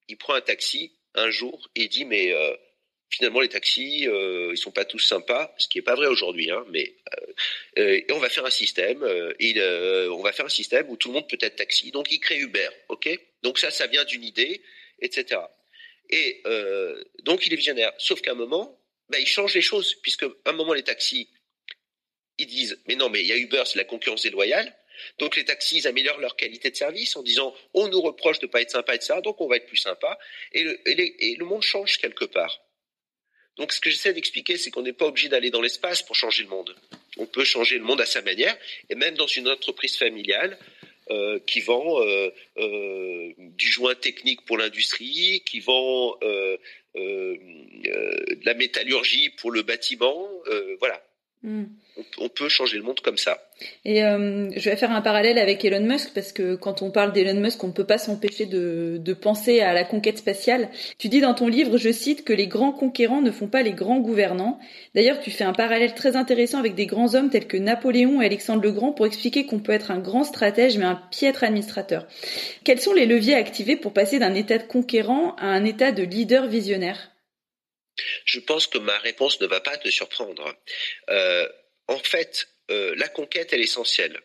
il 0.07 0.17
prend 0.17 0.33
un 0.33 0.41
taxi 0.41 0.91
un 1.15 1.29
jour 1.29 1.69
et 1.75 1.83
il 1.83 1.89
dit 1.89 2.05
mais 2.05 2.31
euh, 2.31 2.55
finalement 3.10 3.39
les 3.39 3.50
taxis 3.50 4.07
euh, 4.07 4.51
ils 4.51 4.57
sont 4.57 4.71
pas 4.71 4.86
tous 4.86 5.00
sympas, 5.00 5.53
ce 5.57 5.67
qui 5.67 5.79
est 5.79 5.83
pas 5.83 5.95
vrai 5.95 6.07
aujourd'hui, 6.07 6.51
hein, 6.51 6.63
mais 6.69 6.95
euh, 7.77 8.00
et 8.07 8.12
on 8.12 8.19
va 8.19 8.29
faire 8.29 8.45
un 8.45 8.51
système, 8.51 9.03
on 9.03 10.21
va 10.21 10.31
faire 10.31 10.45
un 10.45 10.50
système 10.50 10.89
où 10.89 10.98
tout 10.98 11.10
le 11.10 11.15
monde 11.15 11.29
peut 11.29 11.38
être 11.41 11.55
taxi, 11.55 11.91
donc 11.91 12.12
il 12.12 12.19
crée 12.19 12.38
Uber, 12.38 12.69
ok? 12.89 13.10
Donc 13.41 13.57
ça, 13.57 13.71
ça 13.71 13.88
vient 13.88 14.05
d'une 14.05 14.24
idée, 14.24 14.62
etc. 15.00 15.41
Et 16.10 16.43
donc 17.24 17.45
il 17.48 17.53
est 17.53 17.57
visionnaire, 17.57 17.93
sauf 17.98 18.21
qu'à 18.21 18.31
un 18.31 18.36
moment, 18.36 18.79
ben, 19.10 19.19
il 19.19 19.27
change 19.27 19.53
les 19.55 19.62
choses 19.62 19.95
puisque 19.95 20.24
à 20.24 20.29
un 20.45 20.53
moment 20.53 20.74
les 20.74 20.83
taxis 20.83 21.29
disent 22.45 22.79
mais 22.88 22.95
non 22.95 23.10
mais 23.10 23.21
il 23.21 23.27
y 23.27 23.31
a 23.31 23.38
Uber, 23.38 23.63
c'est 23.65 23.77
la 23.77 23.86
concurrence 23.86 24.24
déloyale. 24.24 24.74
Donc 25.19 25.36
les 25.36 25.45
taxis 25.45 25.88
améliorent 25.88 26.19
leur 26.19 26.36
qualité 26.36 26.69
de 26.69 26.75
service 26.75 27.15
en 27.15 27.24
disant 27.24 27.55
on 27.74 27.88
nous 27.88 28.01
reproche 28.01 28.39
de 28.39 28.45
ne 28.45 28.51
pas 28.51 28.62
être 28.62 28.71
sympa, 28.71 29.00
ça, 29.00 29.21
donc 29.21 29.41
on 29.41 29.48
va 29.48 29.57
être 29.57 29.67
plus 29.67 29.77
sympa. 29.77 30.17
Et 30.53 30.63
le, 30.63 30.79
et, 30.86 31.36
le 31.38 31.45
monde 31.45 31.63
change 31.63 31.98
quelque 31.98 32.25
part. 32.25 32.62
Donc 33.57 33.74
ce 33.74 33.81
que 33.81 33.89
j'essaie 33.89 34.13
d'expliquer, 34.13 34.57
c'est 34.57 34.71
qu'on 34.71 34.81
n'est 34.81 34.93
pas 34.93 35.05
obligé 35.05 35.29
d'aller 35.29 35.50
dans 35.50 35.62
l'espace 35.62 36.01
pour 36.01 36.15
changer 36.15 36.43
le 36.43 36.50
monde. 36.50 36.75
On 37.17 37.25
peut 37.25 37.43
changer 37.43 37.77
le 37.77 37.83
monde 37.83 38.01
à 38.01 38.05
sa 38.05 38.21
manière, 38.21 38.57
et 38.89 38.95
même 38.95 39.15
dans 39.15 39.27
une 39.27 39.50
entreprise 39.50 39.98
familiale 39.98 40.57
euh, 41.10 41.39
qui 41.45 41.60
vend 41.60 42.01
euh, 42.01 42.29
euh, 42.57 43.33
du 43.38 43.67
joint 43.67 43.95
technique 43.95 44.45
pour 44.45 44.57
l'industrie, 44.57 45.43
qui 45.45 45.60
vend 45.60 46.17
de 46.21 46.60
la 48.45 48.53
métallurgie 48.53 49.29
pour 49.29 49.51
le 49.51 49.62
bâtiment, 49.62 50.29
voilà. 50.79 51.03
Hmm. 51.43 51.63
On, 52.19 52.29
peut 52.29 52.50
changer 52.50 52.77
le 52.77 52.83
monde 52.83 53.00
comme 53.00 53.17
ça. 53.17 53.39
Et 53.83 54.03
euh, 54.03 54.50
je 54.55 54.69
vais 54.69 54.75
faire 54.75 54.91
un 54.91 55.01
parallèle 55.01 55.39
avec 55.39 55.65
Elon 55.65 55.81
Musk 55.83 56.12
parce 56.13 56.31
que 56.31 56.55
quand 56.55 56.83
on 56.83 56.91
parle 56.91 57.13
d'Elon 57.13 57.39
Musk, 57.39 57.63
on 57.63 57.67
ne 57.67 57.74
peut 57.74 57.86
pas 57.86 57.98
s'empêcher 57.98 58.45
de, 58.45 58.98
de, 59.00 59.13
penser 59.13 59.60
à 59.60 59.74
la 59.74 59.83
conquête 59.83 60.19
spatiale. 60.19 60.69
Tu 61.00 61.10
dis 61.10 61.19
dans 61.19 61.33
ton 61.33 61.48
livre, 61.48 61.77
je 61.77 61.91
cite, 61.91 62.24
que 62.24 62.33
les 62.33 62.45
grands 62.45 62.71
conquérants 62.71 63.21
ne 63.21 63.31
font 63.31 63.48
pas 63.48 63.63
les 63.63 63.74
grands 63.74 64.00
gouvernants. 64.00 64.60
D'ailleurs, 64.93 65.19
tu 65.19 65.31
fais 65.31 65.43
un 65.43 65.53
parallèle 65.53 65.95
très 65.95 66.15
intéressant 66.15 66.60
avec 66.60 66.75
des 66.75 66.86
grands 66.86 67.15
hommes 67.15 67.31
tels 67.31 67.48
que 67.48 67.57
Napoléon 67.57 68.21
et 68.21 68.25
Alexandre 68.25 68.62
le 68.62 68.71
Grand 68.71 68.91
pour 68.93 69.07
expliquer 69.07 69.48
qu'on 69.48 69.60
peut 69.60 69.74
être 69.74 69.89
un 69.89 70.00
grand 70.00 70.24
stratège 70.24 70.77
mais 70.77 70.86
un 70.86 71.01
piètre 71.10 71.43
administrateur. 71.43 72.07
Quels 72.63 72.79
sont 72.79 72.93
les 72.93 73.07
leviers 73.07 73.36
activés 73.36 73.77
pour 73.77 73.93
passer 73.93 74.19
d'un 74.19 74.36
état 74.36 74.60
de 74.60 74.63
conquérant 74.63 75.36
à 75.38 75.48
un 75.48 75.65
état 75.65 75.91
de 75.91 76.03
leader 76.03 76.45
visionnaire? 76.48 77.12
Je 78.32 78.40
pense 78.40 78.66
que 78.66 78.78
ma 78.78 78.98
réponse 79.00 79.42
ne 79.42 79.46
va 79.46 79.60
pas 79.60 79.78
te 79.78 79.90
surprendre. 79.90 80.56
Euh, 81.10 81.50
en 81.90 82.00
fait, 82.00 82.48
euh, 82.70 82.94
la 82.96 83.10
conquête, 83.10 83.52
est 83.52 83.60
essentielle. 83.60 84.22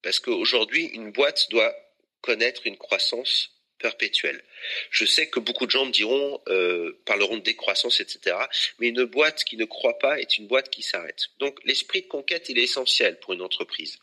Parce 0.00 0.20
qu'aujourd'hui, 0.20 0.84
une 0.94 1.10
boîte 1.10 1.50
doit 1.50 1.74
connaître 2.20 2.68
une 2.68 2.78
croissance 2.78 3.50
perpétuelle. 3.80 4.44
Je 4.90 5.04
sais 5.04 5.26
que 5.26 5.40
beaucoup 5.40 5.66
de 5.66 5.72
gens 5.72 5.86
me 5.86 5.90
diront, 5.90 6.40
euh, 6.46 7.02
parleront 7.04 7.38
de 7.38 7.42
décroissance, 7.42 7.98
etc. 7.98 8.36
Mais 8.78 8.88
une 8.88 9.02
boîte 9.06 9.42
qui 9.42 9.56
ne 9.56 9.64
croit 9.64 9.98
pas 9.98 10.20
est 10.20 10.38
une 10.38 10.46
boîte 10.46 10.70
qui 10.70 10.82
s'arrête. 10.82 11.26
Donc 11.40 11.58
l'esprit 11.64 12.02
de 12.02 12.06
conquête, 12.06 12.48
il 12.48 12.60
est 12.60 12.62
essentiel 12.62 13.18
pour 13.18 13.32
une 13.32 13.42
entreprise. 13.42 13.98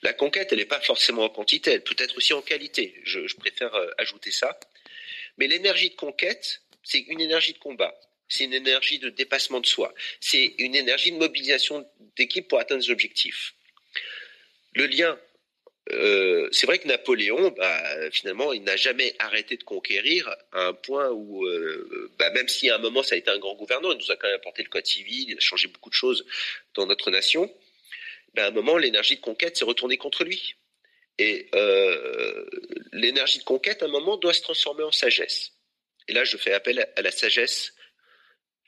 La 0.00 0.14
conquête, 0.14 0.50
elle 0.52 0.60
n'est 0.60 0.64
pas 0.64 0.80
forcément 0.80 1.24
en 1.24 1.28
quantité, 1.28 1.72
elle 1.72 1.84
peut 1.84 1.96
être 1.98 2.16
aussi 2.16 2.32
en 2.32 2.40
qualité. 2.40 3.02
je 3.04 3.36
préfère 3.36 3.74
ajouter 3.98 4.30
ça. 4.30 4.58
Mais 5.36 5.46
l'énergie 5.46 5.90
de 5.90 5.96
conquête, 5.96 6.62
c'est 6.82 7.00
une 7.00 7.20
énergie 7.20 7.52
de 7.52 7.58
combat 7.58 7.94
c'est 8.28 8.44
une 8.44 8.54
énergie 8.54 8.98
de 8.98 9.10
dépassement 9.10 9.60
de 9.60 9.66
soi, 9.66 9.94
c'est 10.20 10.54
une 10.58 10.74
énergie 10.74 11.12
de 11.12 11.16
mobilisation 11.16 11.88
d'équipe 12.16 12.48
pour 12.48 12.58
atteindre 12.58 12.82
des 12.82 12.90
objectifs. 12.90 13.54
Le 14.74 14.86
lien, 14.86 15.18
euh, 15.92 16.48
c'est 16.50 16.66
vrai 16.66 16.78
que 16.78 16.88
Napoléon, 16.88 17.50
bah, 17.56 18.10
finalement, 18.10 18.52
il 18.52 18.62
n'a 18.64 18.76
jamais 18.76 19.14
arrêté 19.18 19.56
de 19.56 19.62
conquérir 19.62 20.28
à 20.52 20.66
un 20.66 20.72
point 20.72 21.10
où, 21.10 21.46
euh, 21.46 22.10
bah, 22.18 22.30
même 22.30 22.48
si 22.48 22.68
à 22.70 22.74
un 22.74 22.78
moment 22.78 23.02
ça 23.02 23.14
a 23.14 23.18
été 23.18 23.30
un 23.30 23.38
grand 23.38 23.54
gouverneur, 23.54 23.92
il 23.92 23.98
nous 23.98 24.10
a 24.10 24.16
quand 24.16 24.26
même 24.26 24.36
apporté 24.36 24.62
le 24.62 24.68
code 24.68 24.86
civil, 24.86 25.30
il 25.30 25.36
a 25.36 25.40
changé 25.40 25.68
beaucoup 25.68 25.90
de 25.90 25.94
choses 25.94 26.26
dans 26.74 26.86
notre 26.86 27.10
nation, 27.10 27.52
bah, 28.34 28.44
à 28.44 28.48
un 28.48 28.50
moment 28.50 28.76
l'énergie 28.76 29.16
de 29.16 29.20
conquête 29.20 29.56
s'est 29.56 29.64
retournée 29.64 29.96
contre 29.96 30.24
lui. 30.24 30.56
Et 31.18 31.48
euh, 31.54 32.44
l'énergie 32.92 33.38
de 33.38 33.44
conquête, 33.44 33.82
à 33.82 33.86
un 33.86 33.88
moment, 33.88 34.16
doit 34.16 34.34
se 34.34 34.42
transformer 34.42 34.82
en 34.82 34.92
sagesse. 34.92 35.52
Et 36.08 36.12
là, 36.12 36.24
je 36.24 36.36
fais 36.36 36.52
appel 36.52 36.86
à 36.94 37.02
la 37.02 37.10
sagesse 37.10 37.72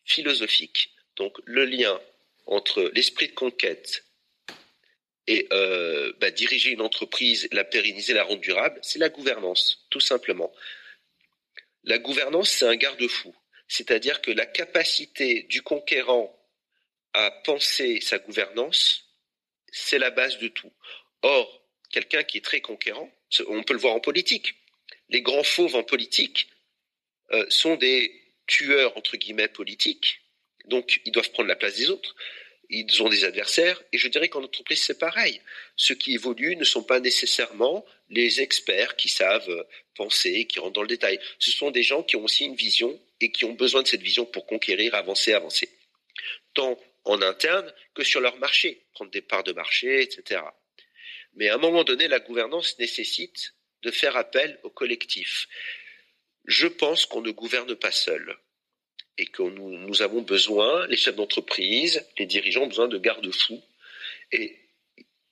philosophique. 0.09 0.91
Donc 1.17 1.39
le 1.45 1.65
lien 1.65 2.01
entre 2.47 2.91
l'esprit 2.95 3.29
de 3.29 3.35
conquête 3.35 4.05
et 5.27 5.47
euh, 5.53 6.13
bah, 6.21 6.31
diriger 6.31 6.71
une 6.71 6.81
entreprise, 6.81 7.49
la 7.53 7.65
pérenniser, 7.65 8.15
la 8.15 8.25
rendre 8.25 8.41
durable, 8.41 8.81
c'est 8.83 8.99
la 8.99 9.11
gouvernance, 9.11 9.87
tout 9.91 10.01
simplement. 10.01 10.51
La 11.85 11.99
gouvernance, 11.99 12.51
c'est 12.51 12.67
un 12.67 12.77
garde-fou. 12.77 13.35
C'est-à-dire 13.69 14.23
que 14.23 14.31
la 14.31 14.47
capacité 14.47 15.43
du 15.45 15.61
conquérant 15.61 16.35
à 17.13 17.31
penser 17.45 18.01
sa 18.01 18.19
gouvernance, 18.19 19.05
c'est 19.71 19.99
la 19.99 20.11
base 20.11 20.39
de 20.39 20.49
tout. 20.49 20.73
Or, 21.21 21.63
quelqu'un 21.91 22.23
qui 22.23 22.39
est 22.39 22.45
très 22.45 22.63
conquérant, 22.63 23.11
on 23.49 23.63
peut 23.63 23.75
le 23.75 23.81
voir 23.81 23.95
en 23.95 24.01
politique. 24.01 24.55
Les 25.11 25.21
grands 25.21 25.43
fauves 25.43 25.75
en 25.75 25.83
politique 25.83 26.49
euh, 27.33 27.45
sont 27.51 27.77
des 27.77 28.28
tueurs, 28.49 28.97
entre 28.97 29.17
guillemets, 29.17 29.47
politiques. 29.47 30.23
Donc, 30.65 31.01
ils 31.05 31.13
doivent 31.13 31.31
prendre 31.31 31.49
la 31.49 31.55
place 31.55 31.77
des 31.77 31.91
autres. 31.91 32.17
Ils 32.69 33.03
ont 33.03 33.09
des 33.09 33.25
adversaires. 33.25 33.81
Et 33.93 33.99
je 33.99 34.09
dirais 34.09 34.29
qu'en 34.29 34.43
entreprise, 34.43 34.83
c'est 34.83 34.99
pareil. 34.99 35.41
Ceux 35.77 35.95
qui 35.95 36.15
évoluent 36.15 36.57
ne 36.57 36.65
sont 36.65 36.83
pas 36.83 36.99
nécessairement 36.99 37.85
les 38.11 38.41
experts 38.41 38.97
qui 38.97 39.09
savent 39.09 39.67
penser, 39.95 40.47
qui 40.47 40.59
rentrent 40.59 40.73
dans 40.73 40.83
le 40.83 40.89
détail. 40.89 41.21
Ce 41.39 41.53
sont 41.53 41.71
des 41.71 41.83
gens 41.83 42.03
qui 42.03 42.17
ont 42.17 42.25
aussi 42.25 42.45
une 42.45 42.57
vision 42.57 43.01
et 43.21 43.31
qui 43.31 43.45
ont 43.45 43.53
besoin 43.53 43.83
de 43.83 43.89
cette 43.89 44.03
vision 44.03 44.27
pour 44.27 44.47
conquérir, 44.47 44.95
avancer, 44.95 45.33
avancer. 45.33 45.69
Tant 46.55 46.79
en 47.05 47.23
interne 47.23 47.73
que 47.95 48.05
sur 48.05 48.21
leur 48.21 48.37
marché, 48.39 48.83
prendre 48.93 49.11
des 49.11 49.23
parts 49.23 49.45
de 49.45 49.53
marché, 49.53 50.03
etc. 50.03 50.43
Mais 51.35 51.49
à 51.49 51.55
un 51.55 51.59
moment 51.59 51.85
donné, 51.85 52.09
la 52.09 52.21
gouvernance 52.21 52.79
nécessite 52.79 53.55
de 53.83 53.91
faire 53.91 54.17
appel 54.17 54.59
au 54.63 54.71
collectif 54.71 55.49
je 56.49 56.67
pense 56.67 57.05
qu'on 57.05 57.21
ne 57.21 57.31
gouverne 57.31 57.77
pas 57.77 57.93
seul 57.93 58.37
et 59.19 59.27
que 59.27 59.43
nous, 59.43 60.03
avons 60.03 60.23
besoin, 60.23 60.87
les 60.87 60.97
chefs 60.97 61.15
d'entreprise, 61.15 62.07
les 62.19 62.25
dirigeants 62.25 62.63
ont 62.63 62.69
besoin 62.69 62.89
de 62.89 62.97
garde-fous. 62.97 63.63
Et 64.33 64.57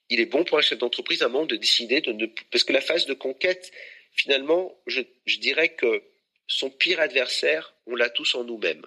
il 0.09 0.19
est 0.19 0.25
bon 0.25 0.43
pour 0.43 0.59
un 0.59 0.61
chef 0.61 0.77
d'entreprise 0.77 1.23
à 1.23 1.25
un 1.25 1.29
moment 1.29 1.45
de 1.45 1.55
décider 1.55 2.01
de 2.01 2.11
ne... 2.11 2.27
Parce 2.51 2.63
que 2.63 2.73
la 2.73 2.81
phase 2.81 3.07
de 3.07 3.13
conquête, 3.15 3.71
finalement, 4.11 4.79
je, 4.85 5.01
je 5.25 5.39
dirais 5.39 5.69
que 5.69 6.03
son 6.45 6.69
pire 6.69 6.99
adversaire, 6.99 7.73
on 7.87 7.95
l'a 7.95 8.09
tous 8.09 8.35
en 8.35 8.43
nous-mêmes. 8.43 8.85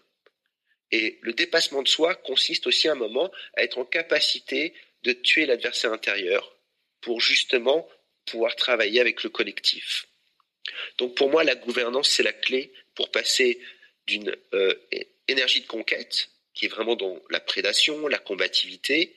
Et 0.93 1.19
le 1.23 1.33
dépassement 1.33 1.83
de 1.83 1.89
soi 1.89 2.15
consiste 2.15 2.67
aussi 2.69 2.89
à 2.89 2.93
un 2.93 2.97
moment 2.97 3.33
à 3.57 3.65
être 3.65 3.79
en 3.79 3.85
capacité 3.85 4.75
de 5.03 5.13
tuer 5.13 5.47
l'adversaire 5.47 5.93
intérieur 5.93 6.57
pour 7.01 7.21
justement 7.21 7.89
pouvoir 8.27 8.55
travailler 8.55 9.01
avec 9.01 9.25
le 9.25 9.31
collectif. 9.31 10.10
Donc 10.99 11.15
pour 11.15 11.31
moi, 11.31 11.45
la 11.45 11.55
gouvernance, 11.55 12.09
c'est 12.09 12.23
la 12.23 12.33
clé 12.33 12.73
pour 12.95 13.11
passer 13.11 13.61
d'une 14.07 14.35
euh, 14.55 14.75
énergie 15.29 15.61
de 15.61 15.67
conquête, 15.67 16.31
qui 16.55 16.67
est 16.67 16.69
vraiment 16.69 16.97
dans 16.97 17.21
la 17.31 17.41
prédation, 17.41 18.09
la 18.09 18.19
combativité, 18.19 19.15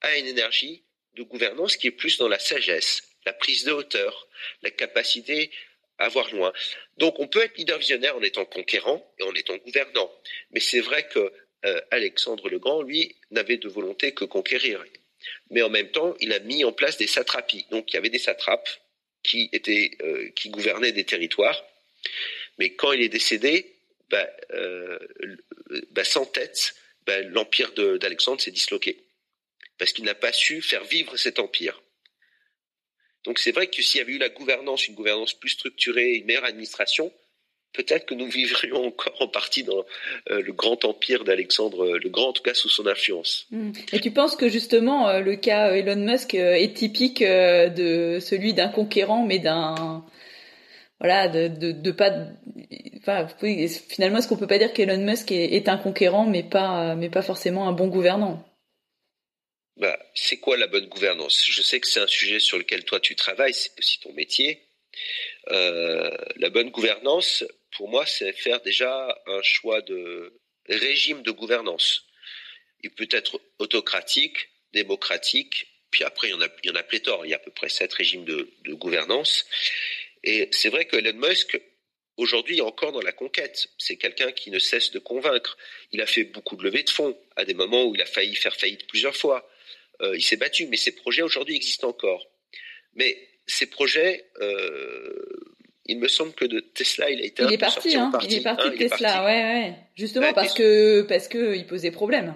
à 0.00 0.16
une 0.16 0.26
énergie 0.26 0.84
de 1.14 1.22
gouvernance 1.22 1.76
qui 1.76 1.88
est 1.88 1.92
plus 1.92 2.18
dans 2.18 2.28
la 2.28 2.38
sagesse, 2.38 3.02
la 3.26 3.32
prise 3.32 3.64
de 3.64 3.72
hauteur, 3.72 4.28
la 4.62 4.70
capacité 4.70 5.50
à 5.98 6.08
voir 6.08 6.32
loin. 6.34 6.52
Donc 6.96 7.18
on 7.18 7.28
peut 7.28 7.42
être 7.42 7.58
leader 7.58 7.78
visionnaire 7.78 8.16
en 8.16 8.22
étant 8.22 8.44
conquérant 8.46 9.06
et 9.18 9.22
en 9.24 9.34
étant 9.34 9.56
gouvernant. 9.58 10.10
Mais 10.52 10.60
c'est 10.60 10.80
vrai 10.80 11.06
que 11.08 11.32
euh, 11.66 11.80
Alexandre 11.90 12.48
le 12.48 12.58
Grand, 12.58 12.82
lui, 12.82 13.16
n'avait 13.30 13.58
de 13.58 13.68
volonté 13.68 14.12
que 14.12 14.24
conquérir. 14.24 14.82
Mais 15.50 15.60
en 15.60 15.68
même 15.68 15.90
temps, 15.90 16.14
il 16.20 16.32
a 16.32 16.38
mis 16.38 16.64
en 16.64 16.72
place 16.72 16.96
des 16.96 17.06
satrapies. 17.06 17.66
Donc 17.70 17.92
il 17.92 17.94
y 17.94 17.98
avait 17.98 18.08
des 18.08 18.18
satrapes 18.18 18.68
euh, 19.34 20.30
qui 20.34 20.50
gouvernait 20.50 20.92
des 20.92 21.04
territoires. 21.04 21.64
Mais 22.58 22.74
quand 22.74 22.92
il 22.92 23.02
est 23.02 23.08
décédé, 23.08 23.74
bah, 24.08 24.28
euh, 24.52 24.98
bah, 25.90 26.04
sans 26.04 26.26
tête, 26.26 26.74
bah, 27.06 27.20
l'empire 27.22 27.72
d'Alexandre 27.72 28.40
s'est 28.40 28.50
disloqué. 28.50 28.98
Parce 29.78 29.92
qu'il 29.92 30.04
n'a 30.04 30.14
pas 30.14 30.32
su 30.32 30.60
faire 30.62 30.84
vivre 30.84 31.16
cet 31.16 31.38
empire. 31.38 31.80
Donc 33.24 33.38
c'est 33.38 33.52
vrai 33.52 33.68
que 33.68 33.82
s'il 33.82 33.98
y 33.98 34.00
avait 34.00 34.12
eu 34.12 34.18
la 34.18 34.30
gouvernance, 34.30 34.88
une 34.88 34.94
gouvernance 34.94 35.34
plus 35.34 35.50
structurée, 35.50 36.14
une 36.14 36.24
meilleure 36.24 36.44
administration, 36.44 37.12
peut-être 37.72 38.06
que 38.06 38.14
nous 38.14 38.28
vivrions 38.28 38.86
encore 38.86 39.14
en 39.20 39.28
partie 39.28 39.62
dans 39.62 39.84
euh, 40.30 40.42
le 40.42 40.52
grand 40.52 40.84
empire 40.84 41.24
d'Alexandre 41.24 41.98
le 41.98 42.08
Grand, 42.08 42.28
en 42.28 42.32
tout 42.32 42.42
cas 42.42 42.54
sous 42.54 42.68
son 42.68 42.86
influence. 42.86 43.46
Hmm. 43.50 43.72
Et 43.92 44.00
tu 44.00 44.10
penses 44.10 44.36
que 44.36 44.48
justement 44.48 45.08
euh, 45.08 45.20
le 45.20 45.36
cas 45.36 45.72
Elon 45.72 45.96
Musk 45.96 46.34
euh, 46.34 46.54
est 46.54 46.74
typique 46.76 47.22
de 47.22 48.18
celui 48.20 48.54
d'un 48.54 48.68
conquérant, 48.68 49.24
mais 49.24 49.38
d'un 49.38 50.04
voilà, 50.98 51.28
de, 51.28 51.48
de, 51.48 51.72
de 51.72 51.90
pas, 51.92 52.12
enfin, 52.98 53.26
finalement, 53.88 54.18
est-ce 54.18 54.28
qu'on 54.28 54.36
peut 54.36 54.46
pas 54.46 54.58
dire 54.58 54.74
qu'Elon 54.74 54.98
Musk 54.98 55.32
est, 55.32 55.54
est, 55.54 55.68
un 55.70 55.78
conquérant, 55.78 56.26
mais 56.26 56.42
pas, 56.42 56.94
mais 56.94 57.08
pas 57.08 57.22
forcément 57.22 57.66
un 57.66 57.72
bon 57.72 57.88
gouvernant? 57.88 58.44
Bah, 59.78 59.98
c'est 60.14 60.36
quoi 60.36 60.58
la 60.58 60.66
bonne 60.66 60.88
gouvernance? 60.88 61.42
Je 61.48 61.62
sais 61.62 61.80
que 61.80 61.86
c'est 61.86 62.00
un 62.00 62.06
sujet 62.06 62.38
sur 62.38 62.58
lequel 62.58 62.84
toi 62.84 63.00
tu 63.00 63.16
travailles, 63.16 63.54
c'est 63.54 63.70
aussi 63.78 63.98
ton 64.00 64.12
métier. 64.12 64.60
Euh, 65.50 66.10
la 66.36 66.50
bonne 66.50 66.70
gouvernance, 66.70 67.44
pour 67.76 67.88
moi, 67.88 68.06
c'est 68.06 68.32
faire 68.32 68.60
déjà 68.60 69.16
un 69.26 69.42
choix 69.42 69.80
de 69.82 70.40
régime 70.68 71.22
de 71.22 71.30
gouvernance. 71.30 72.06
Il 72.82 72.90
peut 72.90 73.08
être 73.10 73.40
autocratique, 73.58 74.48
démocratique, 74.72 75.66
puis 75.90 76.04
après, 76.04 76.28
il 76.28 76.30
y 76.30 76.70
en 76.70 76.74
a, 76.74 76.82
pléthore. 76.82 77.26
Il 77.26 77.30
y 77.30 77.34
a 77.34 77.36
à 77.36 77.40
peu 77.40 77.50
près 77.50 77.68
sept 77.68 77.92
régimes 77.92 78.24
de, 78.24 78.48
gouvernance. 78.74 79.44
Et 80.22 80.48
c'est 80.52 80.68
vrai 80.68 80.86
que 80.86 80.96
Elon 80.96 81.18
Musk, 81.28 81.60
aujourd'hui, 82.16 82.58
est 82.58 82.62
encore 82.62 82.92
dans 82.92 83.00
la 83.00 83.12
conquête. 83.12 83.68
C'est 83.78 83.96
quelqu'un 83.96 84.30
qui 84.32 84.50
ne 84.50 84.58
cesse 84.58 84.92
de 84.92 84.98
convaincre. 84.98 85.56
Il 85.92 86.00
a 86.00 86.06
fait 86.06 86.24
beaucoup 86.24 86.56
de 86.56 86.62
levées 86.62 86.84
de 86.84 86.90
fonds, 86.90 87.18
à 87.36 87.44
des 87.44 87.54
moments 87.54 87.84
où 87.84 87.94
il 87.94 88.02
a 88.02 88.06
failli 88.06 88.34
faire 88.36 88.54
faillite 88.54 88.86
plusieurs 88.86 89.16
fois. 89.16 89.50
Euh, 90.02 90.16
il 90.16 90.22
s'est 90.22 90.36
battu, 90.36 90.66
mais 90.66 90.76
ces 90.76 90.94
projets 90.94 91.22
aujourd'hui 91.22 91.56
existent 91.56 91.88
encore. 91.88 92.26
Mais 92.94 93.28
ces 93.46 93.66
projets, 93.66 94.30
euh, 94.40 95.29
il 95.90 95.98
me 95.98 96.08
semble 96.08 96.32
que 96.32 96.44
de 96.44 96.60
Tesla, 96.60 97.10
il 97.10 97.20
a 97.20 97.24
été 97.24 97.42
il 97.42 97.52
est 97.52 97.58
parti, 97.58 97.96
hein, 97.96 98.12
il 98.22 98.34
est 98.34 98.42
parti 98.42 98.70
de 98.70 98.76
Tesla, 98.76 99.24
ouais, 99.24 99.42
ouais. 99.42 99.74
Justement 99.96 100.32
parce 100.32 100.54
que 100.54 101.02
parce 101.02 101.28
que 101.28 101.56
il 101.56 101.66
posait 101.66 101.90
problème. 101.90 102.34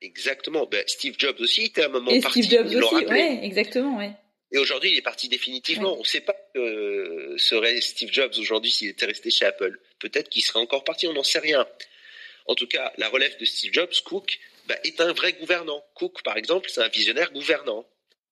Exactement. 0.00 0.66
Ben, 0.66 0.82
Steve 0.86 1.14
Jobs 1.18 1.38
aussi 1.40 1.64
était 1.64 1.82
à 1.82 1.86
un 1.86 1.88
moment 1.88 2.10
Et 2.10 2.20
parti. 2.20 2.42
Steve 2.42 2.68
Jobs 2.70 2.82
aussi, 2.82 3.06
ouais, 3.06 3.40
exactement, 3.42 3.98
ouais. 3.98 4.12
Et 4.52 4.58
aujourd'hui, 4.58 4.90
il 4.90 4.98
est 4.98 5.02
parti 5.02 5.28
définitivement. 5.28 5.94
On 5.94 6.00
ne 6.00 6.04
sait 6.04 6.22
pas 6.22 6.34
que 6.54 7.34
serait 7.36 7.80
Steve 7.80 8.10
Jobs 8.12 8.32
aujourd'hui 8.38 8.70
s'il 8.70 8.88
était 8.88 9.06
resté 9.06 9.30
chez 9.30 9.44
Apple. 9.46 9.78
Peut-être 9.98 10.28
qu'il 10.28 10.42
serait 10.42 10.60
encore 10.60 10.84
parti, 10.84 11.06
on 11.06 11.12
n'en 11.12 11.22
sait 11.22 11.38
rien. 11.38 11.66
En 12.46 12.54
tout 12.54 12.66
cas, 12.66 12.92
la 12.96 13.08
relève 13.08 13.38
de 13.38 13.44
Steve 13.44 13.72
Jobs, 13.72 13.92
Cook, 14.04 14.40
bah, 14.66 14.76
est 14.84 15.00
un 15.00 15.12
vrai 15.12 15.34
gouvernant. 15.34 15.84
Cook, 15.94 16.22
par 16.22 16.36
exemple, 16.36 16.68
c'est 16.68 16.80
un 16.80 16.88
visionnaire 16.88 17.32
gouvernant. 17.32 17.86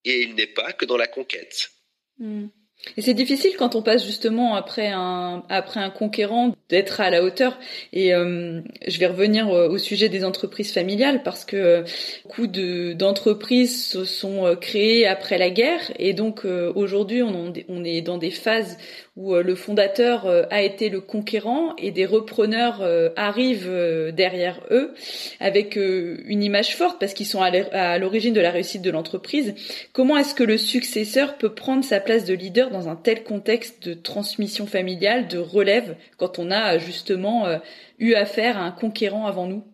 Et 0.04 0.22
il 0.22 0.34
n'est 0.34 0.48
pas 0.48 0.72
que 0.72 0.84
dans 0.84 0.96
la 0.96 1.06
conquête. 1.06 1.70
Hmm. 2.18 2.48
Et 2.96 3.02
c'est 3.02 3.14
difficile 3.14 3.52
quand 3.58 3.74
on 3.74 3.82
passe 3.82 4.06
justement 4.06 4.54
après 4.54 4.88
un 4.88 5.42
après 5.48 5.80
un 5.80 5.90
conquérant 5.90 6.54
d'être 6.68 7.00
à 7.00 7.10
la 7.10 7.24
hauteur. 7.24 7.58
Et 7.92 8.14
euh, 8.14 8.60
je 8.86 8.98
vais 8.98 9.06
revenir 9.06 9.48
au 9.48 9.78
sujet 9.78 10.08
des 10.08 10.24
entreprises 10.24 10.72
familiales 10.72 11.22
parce 11.24 11.44
que 11.44 11.56
euh, 11.56 11.82
beaucoup 12.24 12.46
de 12.46 12.92
d'entreprises 12.92 13.84
se 13.84 14.04
sont 14.04 14.46
euh, 14.46 14.54
créées 14.54 15.08
après 15.08 15.38
la 15.38 15.50
guerre 15.50 15.80
et 15.98 16.12
donc 16.12 16.44
aujourd'hui 16.44 17.22
on, 17.22 17.52
on 17.68 17.84
est 17.84 18.00
dans 18.00 18.18
des 18.18 18.30
phases 18.30 18.78
où 19.16 19.34
le 19.34 19.54
fondateur 19.56 20.26
a 20.50 20.62
été 20.62 20.90
le 20.90 21.00
conquérant 21.00 21.74
et 21.76 21.90
des 21.90 22.06
repreneurs 22.06 22.88
arrivent 23.16 24.12
derrière 24.14 24.60
eux 24.70 24.94
avec 25.40 25.76
une 25.76 26.42
image 26.42 26.76
forte 26.76 27.00
parce 27.00 27.14
qu'ils 27.14 27.26
sont 27.26 27.42
à 27.42 27.98
l'origine 27.98 28.32
de 28.32 28.40
la 28.40 28.52
réussite 28.52 28.82
de 28.82 28.90
l'entreprise. 28.90 29.54
Comment 29.92 30.16
est-ce 30.18 30.34
que 30.34 30.44
le 30.44 30.56
successeur 30.56 31.36
peut 31.36 31.52
prendre 31.52 31.84
sa 31.84 31.98
place 31.98 32.24
de 32.24 32.34
leader 32.34 32.67
dans 32.68 32.88
un 32.88 32.96
tel 32.96 33.24
contexte 33.24 33.88
de 33.88 33.94
transmission 33.94 34.66
familiale, 34.66 35.28
de 35.28 35.38
relève 35.38 35.96
quand 36.16 36.38
on 36.38 36.50
a 36.50 36.78
justement 36.78 37.46
euh, 37.46 37.58
eu 37.98 38.14
affaire 38.14 38.56
à 38.56 38.62
un 38.62 38.72
conquérant 38.72 39.26
avant 39.26 39.46
nous? 39.46 39.64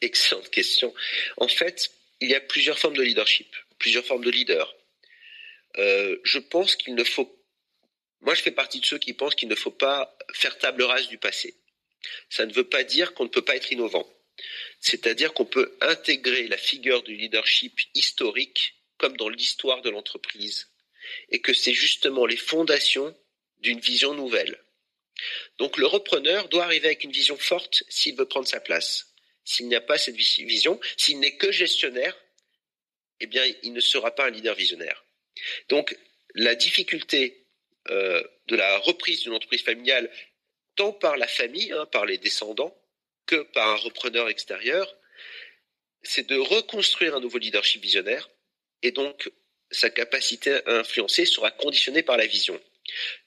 Excellente 0.00 0.50
question. 0.50 0.94
En 1.38 1.48
fait, 1.48 1.90
il 2.20 2.30
y 2.30 2.34
a 2.34 2.40
plusieurs 2.40 2.78
formes 2.78 2.96
de 2.96 3.02
leadership, 3.02 3.48
plusieurs 3.78 4.04
formes 4.04 4.24
de 4.24 4.30
leader. 4.30 4.74
Euh, 5.78 6.18
je 6.22 6.38
pense 6.38 6.76
qu'il 6.76 6.94
ne 6.94 7.04
faut. 7.04 7.36
Moi, 8.20 8.34
je 8.34 8.42
fais 8.42 8.52
partie 8.52 8.80
de 8.80 8.86
ceux 8.86 8.98
qui 8.98 9.12
pensent 9.12 9.34
qu'il 9.34 9.48
ne 9.48 9.54
faut 9.54 9.70
pas 9.70 10.16
faire 10.32 10.56
table 10.58 10.82
rase 10.84 11.08
du 11.08 11.18
passé. 11.18 11.54
Ça 12.30 12.46
ne 12.46 12.52
veut 12.52 12.68
pas 12.68 12.84
dire 12.84 13.14
qu'on 13.14 13.24
ne 13.24 13.28
peut 13.28 13.42
pas 13.42 13.56
être 13.56 13.72
innovant. 13.72 14.08
C'est-à-dire 14.80 15.32
qu'on 15.34 15.44
peut 15.44 15.76
intégrer 15.80 16.48
la 16.48 16.56
figure 16.56 17.02
du 17.02 17.16
leadership 17.16 17.78
historique 17.94 18.76
comme 18.98 19.16
dans 19.16 19.28
l'histoire 19.28 19.82
de 19.82 19.90
l'entreprise 19.90 20.68
et 21.30 21.40
que 21.40 21.52
c'est 21.52 21.72
justement 21.72 22.26
les 22.26 22.36
fondations 22.36 23.16
d'une 23.58 23.80
vision 23.80 24.14
nouvelle. 24.14 24.58
Donc 25.58 25.76
le 25.76 25.86
repreneur 25.86 26.48
doit 26.48 26.64
arriver 26.64 26.86
avec 26.86 27.04
une 27.04 27.12
vision 27.12 27.36
forte 27.36 27.84
s'il 27.88 28.16
veut 28.16 28.26
prendre 28.26 28.48
sa 28.48 28.60
place. 28.60 29.14
S'il 29.44 29.68
n'y 29.68 29.76
a 29.76 29.80
pas 29.80 29.98
cette 29.98 30.16
vision, 30.16 30.80
s'il 30.96 31.20
n'est 31.20 31.36
que 31.36 31.52
gestionnaire, 31.52 32.16
eh 33.20 33.26
bien, 33.26 33.44
il 33.62 33.72
ne 33.72 33.80
sera 33.80 34.14
pas 34.14 34.26
un 34.26 34.30
leader 34.30 34.54
visionnaire. 34.54 35.04
Donc 35.68 35.96
la 36.34 36.54
difficulté 36.54 37.46
euh, 37.90 38.22
de 38.46 38.56
la 38.56 38.78
reprise 38.78 39.22
d'une 39.22 39.34
entreprise 39.34 39.62
familiale, 39.62 40.10
tant 40.76 40.92
par 40.92 41.16
la 41.16 41.28
famille, 41.28 41.72
hein, 41.72 41.86
par 41.86 42.06
les 42.06 42.18
descendants, 42.18 42.76
que 43.26 43.42
par 43.52 43.68
un 43.68 43.76
repreneur 43.76 44.28
extérieur, 44.28 44.94
c'est 46.02 46.26
de 46.26 46.36
reconstruire 46.36 47.14
un 47.14 47.20
nouveau 47.20 47.38
leadership 47.38 47.82
visionnaire, 47.82 48.28
et 48.82 48.90
donc 48.90 49.30
sa 49.74 49.90
capacité 49.90 50.52
à 50.66 50.78
influencer 50.78 51.26
sera 51.26 51.50
conditionnée 51.50 52.02
par 52.02 52.16
la 52.16 52.26
vision. 52.26 52.60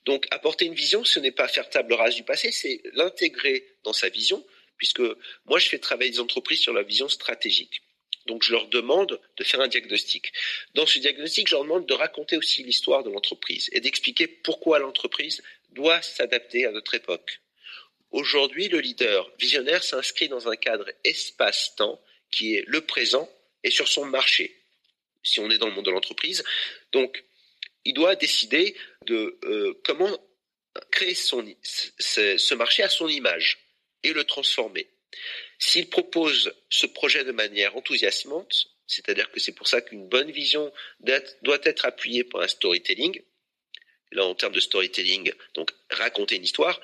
Donc 0.05 0.27
apporter 0.31 0.65
une 0.65 0.73
vision, 0.73 1.03
ce 1.03 1.19
n'est 1.19 1.31
pas 1.31 1.47
faire 1.47 1.69
table 1.69 1.93
rase 1.93 2.15
du 2.15 2.23
passé, 2.23 2.51
c'est 2.51 2.81
l'intégrer 2.93 3.65
dans 3.83 3.93
sa 3.93 4.10
vision, 4.10 4.45
puisque 4.77 5.01
moi 5.45 5.60
je 5.60 5.67
fais 5.69 5.79
travailler 5.79 6.12
des 6.12 6.19
entreprises 6.19 6.62
sur 6.62 6.73
la 6.73 6.83
vision 6.83 7.10
stratégique. 7.10 7.81
Donc 8.27 8.43
je 8.43 8.51
leur 8.51 8.67
demande 8.67 9.19
de 9.38 9.43
faire 9.43 9.62
un 9.62 9.67
diagnostic. 9.67 10.33
Dans 10.75 10.86
ce 10.86 10.99
diagnostic, 10.99 11.47
je 11.47 11.55
leur 11.55 11.63
demande 11.63 11.86
de 11.86 11.93
raconter 11.93 12.38
aussi 12.38 12.63
l'histoire 12.63 13.03
de 13.03 13.10
l'entreprise 13.10 13.69
et 13.71 13.79
d'expliquer 13.79 14.27
pourquoi 14.27 14.79
l'entreprise 14.79 15.41
doit 15.71 16.01
s'adapter 16.01 16.65
à 16.65 16.71
notre 16.71 16.95
époque. 16.95 17.39
Aujourd'hui, 18.12 18.67
le 18.67 18.79
leader 18.79 19.29
visionnaire 19.39 19.83
s'inscrit 19.83 20.29
dans 20.29 20.47
un 20.47 20.55
cadre 20.55 20.89
espace-temps 21.03 22.01
qui 22.31 22.55
est 22.55 22.63
le 22.67 22.81
présent 22.81 23.29
et 23.63 23.71
sur 23.71 23.88
son 23.88 24.05
marché. 24.05 24.55
Si 25.23 25.39
on 25.39 25.49
est 25.49 25.58
dans 25.58 25.67
le 25.67 25.73
monde 25.73 25.86
de 25.86 25.91
l'entreprise, 25.91 26.43
donc 26.91 27.23
il 27.86 27.93
doit 27.93 28.15
décider 28.15 28.75
de 29.06 29.39
euh, 29.43 29.80
comment 29.84 30.17
créer 30.91 31.15
son, 31.15 31.45
ce 31.62 32.53
marché 32.53 32.84
à 32.84 32.89
son 32.89 33.08
image 33.08 33.60
et 34.03 34.13
le 34.13 34.23
transformer. 34.23 34.88
S'il 35.60 35.89
propose 35.89 36.53
ce 36.69 36.86
projet 36.86 37.23
de 37.23 37.32
manière 37.32 37.75
enthousiasmante, 37.75 38.67
c'est-à-dire 38.86 39.32
que 39.32 39.39
c'est 39.39 39.53
pour 39.53 39.67
ça 39.67 39.82
qu'une 39.82 40.08
bonne 40.08 40.32
vision 40.32 40.71
doit 40.99 41.60
être 41.63 41.86
appuyée 41.86 42.23
par 42.23 42.41
un 42.41 42.47
storytelling, 42.47 43.21
là 44.12 44.25
en 44.25 44.36
termes 44.36 44.53
de 44.53 44.60
storytelling, 44.60 45.32
donc 45.53 45.71
raconter 45.89 46.36
une 46.36 46.43
histoire, 46.43 46.80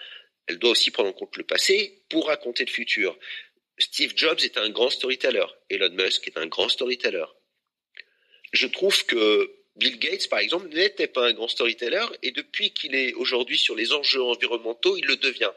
elle 0.48 0.60
doit 0.60 0.72
aussi 0.72 0.92
prendre 0.92 1.10
en 1.10 1.14
compte 1.14 1.38
le 1.38 1.46
passé 1.46 2.04
pour 2.10 2.28
raconter 2.28 2.66
le 2.66 2.72
futur. 2.72 3.18
Steve 3.78 4.14
Jobs 4.16 4.40
est 4.42 4.58
un 4.58 4.70
grand 4.70 4.90
storyteller, 4.90 5.46
Elon 5.70 5.92
Musk 5.92 6.28
est 6.28 6.38
un 6.38 6.48
grand 6.48 6.70
storyteller. 6.70 7.26
Je 8.54 8.68
trouve 8.68 9.06
que 9.06 9.52
Bill 9.76 9.98
Gates, 9.98 10.30
par 10.30 10.40
exemple, 10.40 10.68
n'était 10.70 11.08
pas 11.08 11.28
un 11.28 11.34
grand 11.34 11.48
storyteller 11.48 12.06
et 12.22 12.32
depuis 12.32 12.72
qu'il 12.72 12.96
est 12.96 13.14
aujourd'hui 13.14 13.58
sur 13.58 13.76
les 13.76 13.92
enjeux 13.92 14.24
environnementaux, 14.24 14.96
il 14.96 15.06
le 15.06 15.18
devient. 15.18 15.52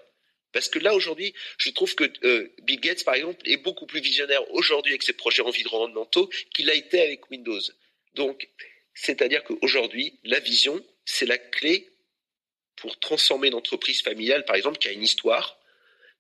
Parce 0.53 0.71
que 0.71 0.79
là, 0.79 0.95
aujourd'hui, 0.95 1.35
je 1.59 1.69
trouve 1.71 1.95
que 1.95 2.11
euh, 2.25 2.51
Bill 2.63 2.81
Gates, 2.81 3.05
par 3.05 3.15
exemple, 3.15 3.47
est 3.47 3.59
beaucoup 3.59 3.85
plus 3.85 4.01
visionnaire 4.01 4.51
aujourd'hui 4.53 4.93
avec 4.93 5.03
ses 5.03 5.13
projets 5.13 5.43
environnementaux 5.43 6.31
qu'il 6.55 6.71
a 6.71 6.75
été 6.75 7.01
avec 7.01 7.31
Windows. 7.31 7.61
Donc, 8.15 8.49
c'est-à-dire 8.95 9.45
qu'aujourd'hui, 9.45 10.19
la 10.25 10.41
vision, 10.41 10.83
c'est 11.05 11.27
la 11.27 11.37
clé 11.37 11.91
pour 12.77 12.99
transformer 12.99 13.49
une 13.49 13.55
entreprise 13.55 14.01
familiale, 14.01 14.47
par 14.47 14.57
exemple, 14.57 14.79
qui 14.79 14.89
a 14.89 14.93
une 14.93 15.03
histoire, 15.03 15.59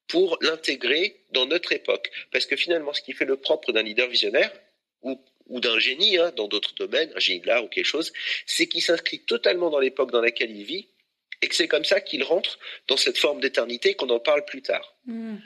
pour 0.09 0.37
l'intégrer 0.43 1.25
dans 1.31 1.47
notre 1.47 1.73
époque. 1.73 2.11
Parce 2.31 2.45
que 2.45 2.57
finalement, 2.57 2.93
ce 2.93 3.01
qui 3.01 3.15
fait 3.15 3.25
le 3.25 3.37
propre 3.37 3.73
d'un 3.73 3.83
leader 3.83 4.09
visionnaire, 4.09 4.53
ou 5.03 5.19
ou 5.47 5.61
d'un 5.61 5.79
génie 5.79 6.19
hein, 6.19 6.33
dans 6.37 6.49
d'autres 6.49 6.75
domaines, 6.75 7.13
un 7.15 7.21
génie 7.21 7.41
de 7.41 7.47
l'art 7.47 7.65
ou 7.65 7.69
quelque 7.69 7.87
chose, 7.87 8.13
c'est 8.47 8.67
qu'il 8.67 8.83
s'inscrit 8.83 9.21
totalement 9.21 9.71
dans 9.71 9.79
l'époque 9.79 10.11
dans 10.11 10.21
laquelle 10.21 10.51
il 10.51 10.65
vit 10.65 10.89
et 11.43 11.49
que 11.49 11.55
c'est 11.55 11.69
comme 11.69 11.85
ça 11.85 12.01
qu'il 12.01 12.23
rentre 12.25 12.59
dans 12.89 12.97
cette 12.97 13.19
forme 13.19 13.41
d'éternité 13.41 13.95
qu'on 13.95 14.09
en 14.11 14.21
parle 14.21 14.45
plus 14.45 14.63
tard. 14.63 14.97
Hmm. 15.07 15.37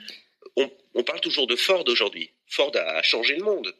On, 0.93 1.03
parle 1.03 1.21
toujours 1.21 1.47
de 1.47 1.55
Ford 1.55 1.83
aujourd'hui. 1.87 2.29
Ford 2.47 2.71
a 2.75 3.01
changé 3.01 3.35
le 3.35 3.43
monde, 3.43 3.73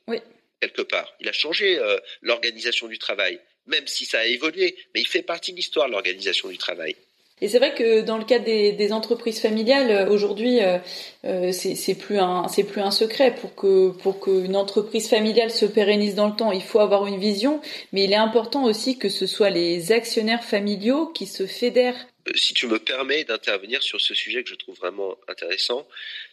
quelque 0.60 0.82
part. 0.82 1.14
Il 1.20 1.28
a 1.28 1.34
changé 1.34 1.78
euh, 1.78 1.98
l'organisation 2.22 2.88
du 2.88 2.98
travail, 2.98 3.40
même 3.68 3.86
si 3.86 4.06
ça 4.06 4.20
a 4.20 4.26
évolué, 4.26 4.76
mais 4.94 5.02
il 5.02 5.08
fait 5.08 5.22
partie 5.22 5.52
de 5.52 5.58
l'histoire 5.58 5.88
de 5.88 5.92
l'organisation 5.92 6.50
du 6.50 6.58
travail. 6.58 6.96
Et 7.44 7.50
c'est 7.50 7.58
vrai 7.58 7.74
que 7.74 8.02
dans 8.02 8.20
le 8.20 8.24
cadre 8.24 8.46
des, 8.46 8.94
entreprises 8.94 9.42
familiales, 9.42 9.90
euh, 9.90 10.10
aujourd'hui, 10.10 10.62
euh, 10.62 10.78
euh, 11.26 11.52
c'est 11.52 11.96
plus 11.96 12.20
un 12.20 12.92
secret. 12.92 13.34
Pour 13.34 13.56
que 13.56 13.90
pour 13.90 14.20
qu'une 14.20 14.56
entreprise 14.56 15.10
familiale 15.10 15.50
se 15.50 15.66
pérennise 15.66 16.14
dans 16.14 16.28
le 16.28 16.36
temps, 16.36 16.52
il 16.52 16.62
faut 16.62 16.80
avoir 16.80 17.08
une 17.08 17.20
vision, 17.20 17.60
mais 17.94 18.04
il 18.04 18.14
est 18.14 18.16
important 18.16 18.66
aussi 18.66 19.00
que 19.00 19.10
ce 19.10 19.26
soit 19.26 19.50
les 19.50 19.92
actionnaires 19.92 20.44
familiaux 20.44 21.08
qui 21.08 21.26
se 21.26 21.48
fédèrent. 21.48 22.08
Si 22.36 22.54
tu 22.54 22.68
me 22.68 22.78
permets 22.78 23.24
d'intervenir 23.24 23.82
sur 23.82 24.00
ce 24.00 24.14
sujet 24.14 24.44
que 24.44 24.50
je 24.50 24.56
trouve 24.56 24.78
vraiment 24.78 25.18
intéressant, 25.28 25.88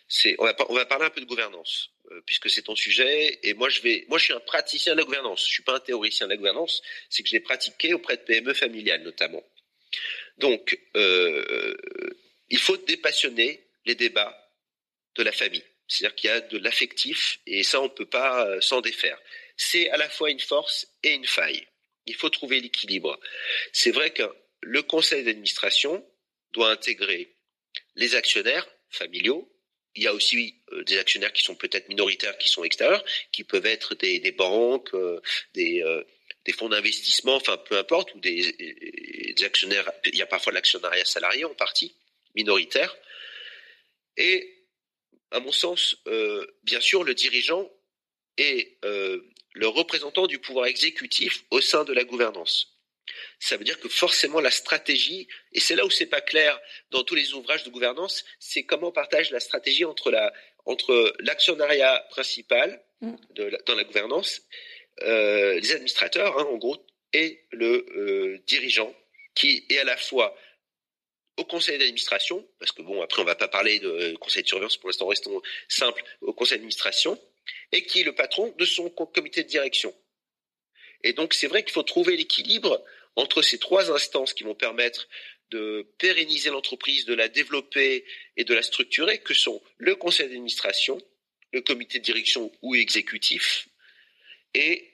c'est 0.08 0.36
on 0.38 0.44
va, 0.44 0.54
on 0.68 0.74
va 0.74 0.84
parler 0.84 1.06
un 1.06 1.10
peu 1.10 1.22
de 1.22 1.26
gouvernance 1.26 1.90
puisque 2.26 2.50
c'est 2.50 2.62
ton 2.62 2.76
sujet. 2.76 3.38
Et 3.42 3.54
moi 3.54 3.70
je 3.70 3.80
vais 3.80 4.04
moi 4.08 4.18
je 4.18 4.24
suis 4.24 4.34
un 4.34 4.40
praticien 4.40 4.92
de 4.92 4.98
la 4.98 5.04
gouvernance, 5.04 5.46
je 5.46 5.52
suis 5.52 5.62
pas 5.62 5.76
un 5.76 5.80
théoricien 5.80 6.26
de 6.26 6.32
la 6.32 6.36
gouvernance, 6.36 6.82
c'est 7.08 7.22
que 7.22 7.30
je 7.30 7.34
l'ai 7.34 7.40
pratiqué 7.40 7.94
auprès 7.94 8.18
de 8.18 8.22
PME 8.22 8.52
familiales 8.52 9.02
notamment. 9.02 9.42
Donc 10.38 10.78
il 12.50 12.58
faut 12.58 12.76
dépassionner 12.76 13.64
les 13.84 13.94
débats 13.94 14.36
de 15.16 15.22
la 15.22 15.32
famille. 15.32 15.64
C'est-à-dire 15.88 16.14
qu'il 16.14 16.30
y 16.30 16.32
a 16.32 16.40
de 16.40 16.58
l'affectif 16.58 17.40
et 17.46 17.62
ça, 17.62 17.80
on 17.80 17.84
ne 17.84 17.88
peut 17.88 18.06
pas 18.06 18.46
euh, 18.46 18.60
s'en 18.60 18.80
défaire. 18.80 19.18
C'est 19.56 19.88
à 19.90 19.96
la 19.96 20.08
fois 20.08 20.30
une 20.30 20.40
force 20.40 20.86
et 21.02 21.14
une 21.14 21.26
faille. 21.26 21.66
Il 22.06 22.14
faut 22.14 22.28
trouver 22.28 22.60
l'équilibre. 22.60 23.18
C'est 23.72 23.90
vrai 23.90 24.10
que 24.10 24.22
le 24.60 24.82
conseil 24.82 25.24
d'administration 25.24 26.06
doit 26.52 26.70
intégrer 26.70 27.34
les 27.96 28.14
actionnaires 28.14 28.68
familiaux. 28.90 29.50
Il 29.94 30.02
y 30.02 30.06
a 30.06 30.12
aussi 30.12 30.60
euh, 30.72 30.84
des 30.84 30.98
actionnaires 30.98 31.32
qui 31.32 31.42
sont 31.42 31.56
peut-être 31.56 31.88
minoritaires, 31.88 32.36
qui 32.36 32.48
sont 32.48 32.64
extérieurs, 32.64 33.04
qui 33.32 33.44
peuvent 33.44 33.66
être 33.66 33.94
des, 33.94 34.32
banques, 34.32 34.92
euh, 34.94 35.20
des, 35.54 35.82
des 36.48 36.54
fonds 36.54 36.70
d'investissement, 36.70 37.34
enfin 37.34 37.58
peu 37.58 37.76
importe, 37.76 38.14
ou 38.14 38.20
des, 38.20 39.34
des 39.36 39.44
actionnaires. 39.44 39.92
Il 40.06 40.16
y 40.16 40.22
a 40.22 40.26
parfois 40.26 40.50
l'actionnariat 40.50 41.04
salarié 41.04 41.44
en 41.44 41.54
partie 41.54 41.94
minoritaire. 42.34 42.96
Et 44.16 44.64
à 45.30 45.40
mon 45.40 45.52
sens, 45.52 45.98
euh, 46.06 46.46
bien 46.62 46.80
sûr, 46.80 47.04
le 47.04 47.14
dirigeant 47.14 47.70
est 48.38 48.78
euh, 48.86 49.20
le 49.52 49.68
représentant 49.68 50.26
du 50.26 50.38
pouvoir 50.38 50.64
exécutif 50.64 51.44
au 51.50 51.60
sein 51.60 51.84
de 51.84 51.92
la 51.92 52.04
gouvernance. 52.04 52.78
Ça 53.40 53.58
veut 53.58 53.64
dire 53.64 53.78
que 53.78 53.90
forcément 53.90 54.40
la 54.40 54.50
stratégie, 54.50 55.28
et 55.52 55.60
c'est 55.60 55.76
là 55.76 55.84
où 55.84 55.90
c'est 55.90 56.06
pas 56.06 56.22
clair 56.22 56.58
dans 56.90 57.04
tous 57.04 57.14
les 57.14 57.34
ouvrages 57.34 57.64
de 57.64 57.70
gouvernance, 57.70 58.24
c'est 58.38 58.62
comment 58.62 58.88
on 58.88 58.92
partage 58.92 59.30
la 59.32 59.40
stratégie 59.40 59.84
entre 59.84 60.10
la 60.10 60.32
entre 60.64 61.14
l'actionnariat 61.20 62.06
principal 62.10 62.82
mm. 63.02 63.14
de 63.34 63.58
dans 63.66 63.74
la 63.74 63.84
gouvernance, 63.84 64.42
euh, 65.02 65.58
les 65.60 65.72
administrateurs 65.72 66.38
hein, 66.38 66.44
en 66.44 66.56
gros, 66.56 66.84
et 67.12 67.40
le 67.52 68.38
dirigeant 68.46 68.94
qui 69.34 69.64
est 69.70 69.78
à 69.78 69.84
la 69.84 69.96
fois 69.96 70.36
au 71.36 71.44
conseil 71.44 71.78
d'administration, 71.78 72.46
parce 72.58 72.72
que 72.72 72.82
bon, 72.82 73.00
après 73.00 73.22
on 73.22 73.24
va 73.24 73.36
pas 73.36 73.48
parler 73.48 73.78
de 73.78 74.16
conseil 74.16 74.42
de 74.42 74.48
surveillance, 74.48 74.76
pour 74.76 74.88
l'instant 74.88 75.06
restons 75.06 75.40
simples, 75.68 76.02
au 76.20 76.32
conseil 76.32 76.58
d'administration, 76.58 77.18
et 77.72 77.84
qui 77.84 78.00
est 78.00 78.04
le 78.04 78.14
patron 78.14 78.54
de 78.58 78.64
son 78.64 78.90
comité 78.90 79.44
de 79.44 79.48
direction. 79.48 79.94
Et 81.04 81.12
donc 81.12 81.34
c'est 81.34 81.46
vrai 81.46 81.62
qu'il 81.62 81.72
faut 81.72 81.84
trouver 81.84 82.16
l'équilibre 82.16 82.84
entre 83.14 83.42
ces 83.42 83.58
trois 83.58 83.92
instances 83.92 84.34
qui 84.34 84.42
vont 84.42 84.56
permettre 84.56 85.08
de 85.50 85.88
pérenniser 85.98 86.50
l'entreprise, 86.50 87.04
de 87.06 87.14
la 87.14 87.28
développer 87.28 88.04
et 88.36 88.44
de 88.44 88.54
la 88.54 88.62
structurer, 88.62 89.18
que 89.18 89.34
sont 89.34 89.62
le 89.78 89.94
conseil 89.94 90.26
d'administration, 90.26 91.00
le 91.52 91.60
comité 91.60 92.00
de 92.00 92.04
direction 92.04 92.52
ou 92.62 92.74
exécutif, 92.74 93.68
et 94.58 94.90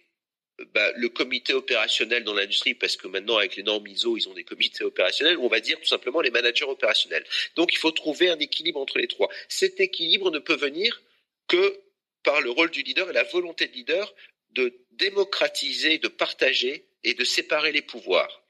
bah, 0.72 0.92
le 0.96 1.08
comité 1.08 1.54
opérationnel 1.54 2.22
dans 2.22 2.34
l'industrie, 2.34 2.74
parce 2.74 2.96
que 2.96 3.08
maintenant 3.08 3.38
avec 3.38 3.56
les 3.56 3.62
normes 3.62 3.86
ISO, 3.88 4.16
ils 4.16 4.28
ont 4.28 4.34
des 4.34 4.44
comités 4.44 4.84
opérationnels, 4.84 5.38
on 5.38 5.48
va 5.48 5.60
dire 5.60 5.80
tout 5.80 5.86
simplement 5.86 6.20
les 6.20 6.30
managers 6.30 6.66
opérationnels. 6.66 7.24
Donc 7.56 7.72
il 7.72 7.78
faut 7.78 7.90
trouver 7.90 8.28
un 8.28 8.38
équilibre 8.38 8.78
entre 8.78 8.98
les 8.98 9.08
trois. 9.08 9.28
Cet 9.48 9.80
équilibre 9.80 10.30
ne 10.30 10.38
peut 10.38 10.56
venir 10.56 11.02
que 11.48 11.80
par 12.22 12.40
le 12.40 12.50
rôle 12.50 12.70
du 12.70 12.82
leader 12.82 13.10
et 13.10 13.12
la 13.12 13.24
volonté 13.24 13.66
de 13.66 13.72
leader 13.72 14.14
de 14.50 14.78
démocratiser, 14.92 15.98
de 15.98 16.08
partager 16.08 16.86
et 17.02 17.14
de 17.14 17.24
séparer 17.24 17.72
les 17.72 17.82
pouvoirs. 17.82 18.42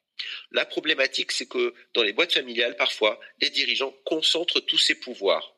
La 0.50 0.66
problématique, 0.66 1.32
c'est 1.32 1.48
que 1.48 1.74
dans 1.94 2.02
les 2.02 2.12
boîtes 2.12 2.34
familiales, 2.34 2.76
parfois, 2.76 3.18
les 3.40 3.50
dirigeants 3.50 3.94
concentrent 4.04 4.60
tous 4.60 4.78
ces 4.78 4.94
pouvoirs. 4.94 5.54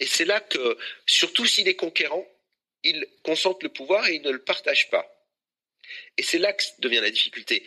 Et 0.00 0.06
c'est 0.06 0.24
là 0.24 0.40
que, 0.40 0.76
surtout 1.06 1.46
s'il 1.46 1.68
est 1.68 1.76
conquérant, 1.76 2.26
il 2.86 3.06
concentre 3.22 3.64
le 3.64 3.72
pouvoir 3.72 4.06
et 4.08 4.14
il 4.14 4.22
ne 4.22 4.30
le 4.30 4.42
partage 4.42 4.90
pas. 4.90 5.06
Et 6.16 6.22
c'est 6.22 6.38
là 6.38 6.52
que 6.52 6.62
devient 6.78 7.00
la 7.00 7.10
difficulté. 7.10 7.66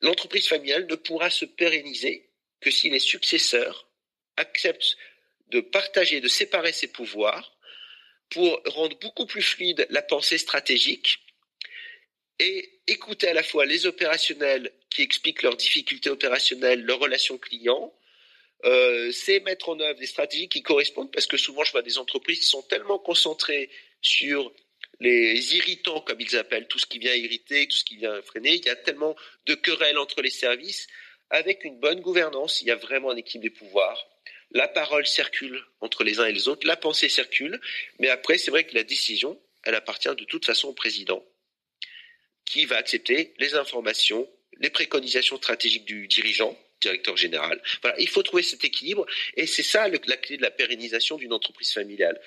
L'entreprise 0.00 0.48
familiale 0.48 0.86
ne 0.86 0.96
pourra 0.96 1.30
se 1.30 1.44
pérenniser 1.44 2.28
que 2.60 2.70
si 2.70 2.90
les 2.90 2.98
successeurs 2.98 3.88
acceptent 4.36 4.96
de 5.48 5.60
partager, 5.60 6.20
de 6.20 6.28
séparer 6.28 6.72
ses 6.72 6.88
pouvoirs 6.88 7.56
pour 8.30 8.60
rendre 8.66 8.98
beaucoup 8.98 9.26
plus 9.26 9.42
fluide 9.42 9.86
la 9.90 10.02
pensée 10.02 10.38
stratégique 10.38 11.20
et 12.38 12.80
écouter 12.86 13.28
à 13.28 13.34
la 13.34 13.42
fois 13.42 13.64
les 13.64 13.86
opérationnels 13.86 14.72
qui 14.90 15.02
expliquent 15.02 15.42
leurs 15.42 15.56
difficultés 15.56 16.10
opérationnelles, 16.10 16.82
leurs 16.82 16.98
relations 16.98 17.38
clients, 17.38 17.92
euh, 18.64 19.12
c'est 19.12 19.40
mettre 19.40 19.68
en 19.68 19.78
œuvre 19.80 19.98
des 19.98 20.06
stratégies 20.06 20.48
qui 20.48 20.62
correspondent, 20.62 21.12
parce 21.12 21.26
que 21.26 21.36
souvent 21.36 21.64
je 21.64 21.72
vois 21.72 21.82
des 21.82 21.98
entreprises 21.98 22.40
qui 22.40 22.46
sont 22.46 22.62
tellement 22.62 22.98
concentrées 22.98 23.70
sur 24.00 24.52
les 25.00 25.56
irritants, 25.56 26.00
comme 26.00 26.20
ils 26.20 26.36
appellent, 26.36 26.66
tout 26.66 26.78
ce 26.78 26.86
qui 26.86 26.98
vient 26.98 27.14
irriter, 27.14 27.68
tout 27.68 27.76
ce 27.76 27.84
qui 27.84 27.96
vient 27.96 28.20
freiner, 28.22 28.54
il 28.54 28.64
y 28.64 28.68
a 28.68 28.76
tellement 28.76 29.14
de 29.46 29.54
querelles 29.54 29.98
entre 29.98 30.22
les 30.22 30.30
services. 30.30 30.88
Avec 31.30 31.64
une 31.64 31.78
bonne 31.78 32.00
gouvernance, 32.00 32.62
il 32.62 32.68
y 32.68 32.70
a 32.70 32.76
vraiment 32.76 33.10
un 33.10 33.16
équilibre 33.16 33.44
des 33.44 33.58
pouvoirs. 33.58 34.08
La 34.50 34.66
parole 34.66 35.06
circule 35.06 35.62
entre 35.80 36.04
les 36.04 36.20
uns 36.20 36.26
et 36.26 36.32
les 36.32 36.48
autres, 36.48 36.66
la 36.66 36.76
pensée 36.76 37.08
circule, 37.08 37.60
mais 37.98 38.08
après, 38.08 38.38
c'est 38.38 38.50
vrai 38.50 38.64
que 38.64 38.74
la 38.74 38.82
décision, 38.82 39.38
elle 39.62 39.74
appartient 39.74 40.08
de 40.08 40.24
toute 40.24 40.46
façon 40.46 40.68
au 40.68 40.72
président, 40.72 41.24
qui 42.46 42.64
va 42.64 42.76
accepter 42.76 43.34
les 43.38 43.54
informations, 43.54 44.28
les 44.56 44.70
préconisations 44.70 45.36
stratégiques 45.36 45.84
du 45.84 46.08
dirigeant, 46.08 46.58
directeur 46.80 47.16
général. 47.16 47.60
Voilà, 47.82 47.98
il 48.00 48.08
faut 48.08 48.22
trouver 48.22 48.42
cet 48.42 48.64
équilibre 48.64 49.06
et 49.36 49.46
c'est 49.46 49.62
ça 49.62 49.88
la 49.88 50.16
clé 50.16 50.36
de 50.36 50.42
la 50.42 50.50
pérennisation 50.50 51.16
d'une 51.16 51.32
entreprise 51.32 51.72
familiale. 51.72 52.20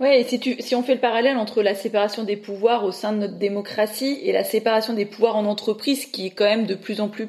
Ouais, 0.00 0.24
si, 0.24 0.40
si 0.60 0.74
on 0.74 0.82
fait 0.82 0.94
le 0.94 1.00
parallèle 1.00 1.36
entre 1.36 1.62
la 1.62 1.74
séparation 1.74 2.24
des 2.24 2.36
pouvoirs 2.36 2.84
au 2.84 2.92
sein 2.92 3.12
de 3.12 3.18
notre 3.18 3.38
démocratie 3.38 4.18
et 4.22 4.32
la 4.32 4.44
séparation 4.44 4.94
des 4.94 5.06
pouvoirs 5.06 5.36
en 5.36 5.44
entreprise 5.44 6.06
qui 6.06 6.26
est 6.26 6.30
quand 6.30 6.44
même 6.44 6.66
de 6.66 6.74
plus 6.74 7.00
en 7.00 7.08
plus 7.08 7.26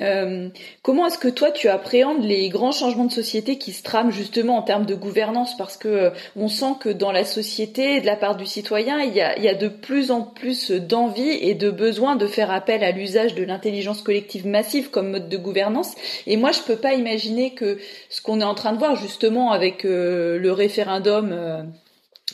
Euh, 0.00 0.48
comment 0.82 1.06
est-ce 1.06 1.18
que 1.18 1.28
toi 1.28 1.50
tu 1.50 1.68
appréhendes 1.68 2.24
les 2.24 2.48
grands 2.48 2.72
changements 2.72 3.04
de 3.04 3.12
société 3.12 3.58
qui 3.58 3.72
se 3.72 3.82
trament 3.82 4.10
justement 4.10 4.56
en 4.56 4.62
termes 4.62 4.86
de 4.86 4.94
gouvernance? 4.94 5.56
Parce 5.56 5.76
que 5.76 5.88
euh, 5.88 6.10
on 6.36 6.48
sent 6.48 6.74
que 6.80 6.88
dans 6.88 7.12
la 7.12 7.24
société, 7.24 8.00
de 8.00 8.06
la 8.06 8.16
part 8.16 8.36
du 8.36 8.46
citoyen, 8.46 9.00
il 9.00 9.14
y 9.14 9.20
a, 9.20 9.38
y 9.38 9.48
a 9.48 9.54
de 9.54 9.68
plus 9.68 10.10
en 10.10 10.22
plus 10.22 10.70
d'envie 10.70 11.38
et 11.40 11.54
de 11.54 11.70
besoin 11.70 12.16
de 12.16 12.26
faire 12.26 12.50
appel 12.50 12.84
à 12.84 12.90
l'usage 12.90 13.34
de 13.34 13.44
l'intelligence 13.44 14.02
collective 14.02 14.46
massive 14.46 14.90
comme 14.90 15.10
mode 15.10 15.28
de 15.28 15.36
gouvernance. 15.36 15.94
Et 16.26 16.36
moi, 16.36 16.52
je 16.52 16.60
peux 16.60 16.76
pas 16.76 16.94
imaginer 16.94 17.54
que 17.54 17.78
ce 18.08 18.20
qu'on 18.20 18.40
est 18.40 18.44
en 18.44 18.54
train 18.54 18.72
de 18.72 18.78
voir 18.78 18.96
justement 18.96 19.52
avec 19.52 19.84
euh, 19.84 20.38
le 20.38 20.52
référendum 20.52 21.32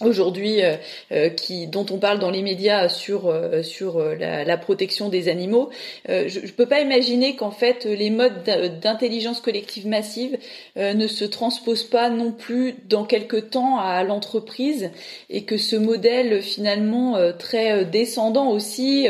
aujourd'hui 0.05 0.63
euh, 0.63 0.77
euh, 1.13 1.29
qui 1.29 1.67
dont 1.67 1.87
on 1.91 1.99
parle 1.99 2.19
dans 2.19 2.31
les 2.31 2.43
médias 2.43 2.89
sur 2.89 3.29
euh, 3.29 3.63
sur 3.63 4.03
la, 4.03 4.57
protection 4.57 5.09
des 5.09 5.29
animaux 5.29 5.71
je, 6.07 6.41
ne 6.41 6.51
peux 6.51 6.67
pas 6.67 6.81
imaginer 6.81 7.37
qu'en 7.37 7.51
fait 7.51 7.85
les 7.85 8.11
modes 8.11 8.45
d'intelligence 8.81 9.41
collective 9.41 9.87
massive 9.87 10.39
ne 10.77 11.07
se 11.07 11.25
transposent 11.25 11.89
pas 11.89 12.11
non 12.11 12.33
plus 12.33 12.75
dans 12.89 13.05
quelque 13.05 13.37
temps 13.37 13.79
à 13.79 14.05
l'entreprise 14.05 14.91
et 15.31 15.45
que 15.45 15.57
ce 15.57 15.75
modèle 15.77 16.43
finalement 16.43 17.19
très 17.39 17.85
descendant 17.85 18.51
aussi 18.51 19.09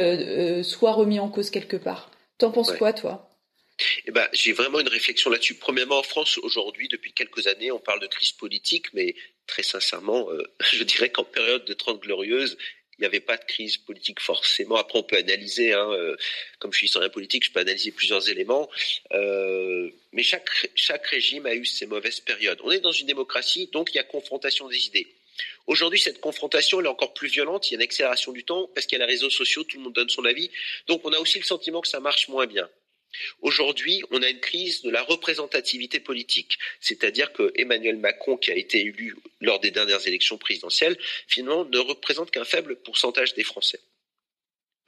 soit 0.63 0.93
remis 0.93 1.21
en 1.21 1.29
cause 1.29 1.51
quelque 1.51 1.77
part. 1.77 2.11
T'en 2.39 2.51
penses 2.51 2.73
quoi 2.73 2.93
toi? 2.93 3.32
Eh 4.07 4.11
ben, 4.11 4.29
j'ai 4.33 4.53
vraiment 4.53 4.81
une 4.81 4.89
réflexion 4.89 5.31
là-dessus. 5.31 5.55
Premièrement, 5.55 5.99
en 5.99 6.03
France, 6.03 6.39
aujourd'hui, 6.39 6.89
depuis 6.89 7.13
quelques 7.13 7.47
années, 7.47 7.71
on 7.71 7.79
parle 7.79 8.01
de 8.01 8.07
crise 8.07 8.33
politique, 8.33 8.93
mais 8.95 9.15
très 9.47 9.63
sincèrement, 9.63 10.31
euh, 10.31 10.43
je 10.73 10.83
dirais 10.85 11.11
qu'en 11.11 11.25
période 11.25 11.65
de 11.65 11.75
Trente 11.75 12.01
Glorieuses, 12.01 12.57
il 12.99 13.03
n'y 13.03 13.07
avait 13.07 13.21
pas 13.21 13.37
de 13.37 13.45
crise 13.45 13.79
politique 13.79 14.21
forcément. 14.21 14.77
Après, 14.77 14.99
on 14.99 15.03
peut 15.03 15.17
analyser, 15.17 15.73
hein, 15.73 15.91
euh, 15.93 16.17
comme 16.59 16.73
je 16.73 16.79
suis 16.79 16.87
historien 16.87 17.09
politique, 17.09 17.45
je 17.45 17.51
peux 17.51 17.61
analyser 17.61 17.91
plusieurs 17.91 18.29
éléments. 18.29 18.69
Euh, 19.13 19.91
mais 20.13 20.23
chaque, 20.23 20.49
chaque 20.75 21.07
régime 21.07 21.47
a 21.47 21.55
eu 21.55 21.65
ses 21.65 21.87
mauvaises 21.87 22.21
périodes. 22.21 22.61
On 22.63 22.71
est 22.71 22.81
dans 22.81 22.93
une 22.93 23.07
démocratie, 23.07 23.69
donc 23.73 23.91
il 23.93 23.97
y 23.97 24.01
a 24.01 24.05
confrontation 24.05 24.69
des 24.69 24.87
idées. 24.87 25.09
Aujourd'hui, 25.67 25.99
cette 25.99 26.21
confrontation 26.21 26.81
elle 26.81 26.87
est 26.87 26.91
encore 26.91 27.15
plus 27.15 27.29
violente. 27.29 27.71
Il 27.71 27.73
y 27.73 27.77
a 27.77 27.79
une 27.79 27.83
accélération 27.83 28.33
du 28.33 28.45
temps 28.45 28.69
parce 28.75 28.87
qu'il 28.87 28.99
y 28.99 29.03
a 29.03 29.07
les 29.07 29.13
réseaux 29.13 29.31
sociaux, 29.31 29.65
tout 29.65 29.79
le 29.79 29.85
monde 29.85 29.95
donne 29.95 30.11
son 30.11 30.25
avis. 30.25 30.51
Donc, 30.87 31.01
on 31.05 31.13
a 31.13 31.19
aussi 31.19 31.39
le 31.39 31.45
sentiment 31.45 31.81
que 31.81 31.89
ça 31.89 32.01
marche 32.01 32.29
moins 32.29 32.47
bien. 32.47 32.69
Aujourd'hui, 33.41 34.03
on 34.11 34.23
a 34.23 34.29
une 34.29 34.41
crise 34.41 34.83
de 34.83 34.91
la 34.91 35.03
représentativité 35.03 36.01
politique, 36.01 36.59
c'est-à-dire 36.81 37.33
que 37.33 37.53
Emmanuel 37.55 37.97
Macron, 37.97 38.37
qui 38.37 38.51
a 38.51 38.57
été 38.57 38.81
élu 38.81 39.17
lors 39.41 39.61
des 39.61 39.71
dernières 39.71 40.07
élections 40.07 40.39
présidentielles, 40.39 40.99
finalement 41.29 41.65
ne 41.65 41.79
représente 41.79 42.31
qu'un 42.31 42.45
faible 42.45 42.77
pourcentage 42.77 43.35
des 43.35 43.45
Français 43.45 43.81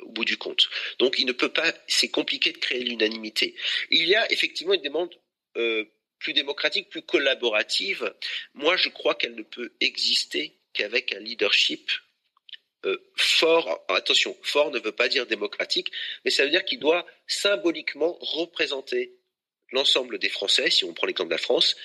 au 0.01 0.11
bout 0.11 0.25
du 0.25 0.37
compte. 0.37 0.69
Donc 0.99 1.19
il 1.19 1.27
ne 1.27 1.33
peut 1.33 1.53
pas, 1.53 1.73
c'est 1.87 2.11
compliqué 2.11 2.53
de 2.53 2.59
créer 2.59 2.83
l'unanimité. 2.83 3.55
Il 3.91 4.07
y 4.07 4.15
a 4.15 4.31
effectivement 4.33 4.75
une 4.75 4.83
demande 4.83 5.15
euh, 5.57 5.85
plus 6.19 6.33
démocratique, 6.33 6.89
plus 6.89 7.03
collaborative. 7.03 8.13
Moi, 8.55 8.77
je 8.77 8.89
crois 8.89 9.15
qu'elle 9.15 9.35
ne 9.35 9.43
peut 9.43 9.73
exister 9.81 10.59
qu'avec 10.73 11.15
un 11.15 11.21
leadership 11.21 11.91
fort, 13.17 13.85
attention, 13.89 14.37
fort 14.43 14.71
ne 14.71 14.79
veut 14.79 14.93
pas 14.93 15.09
dire 15.09 15.27
démocratique, 15.27 15.91
mais 16.25 16.31
ça 16.31 16.45
veut 16.45 16.51
dire 16.51 16.65
qu'il 16.65 16.79
doit 16.79 17.07
symboliquement 17.27 18.19
représenter 18.21 19.13
l'ensemble 19.73 20.19
des 20.19 20.29
Français, 20.29 20.71
si 20.71 20.85
on 20.85 20.95
prend 20.95 21.07
l'exemple 21.07 21.31
de 21.31 21.35
la 21.35 21.39
France, 21.39 21.77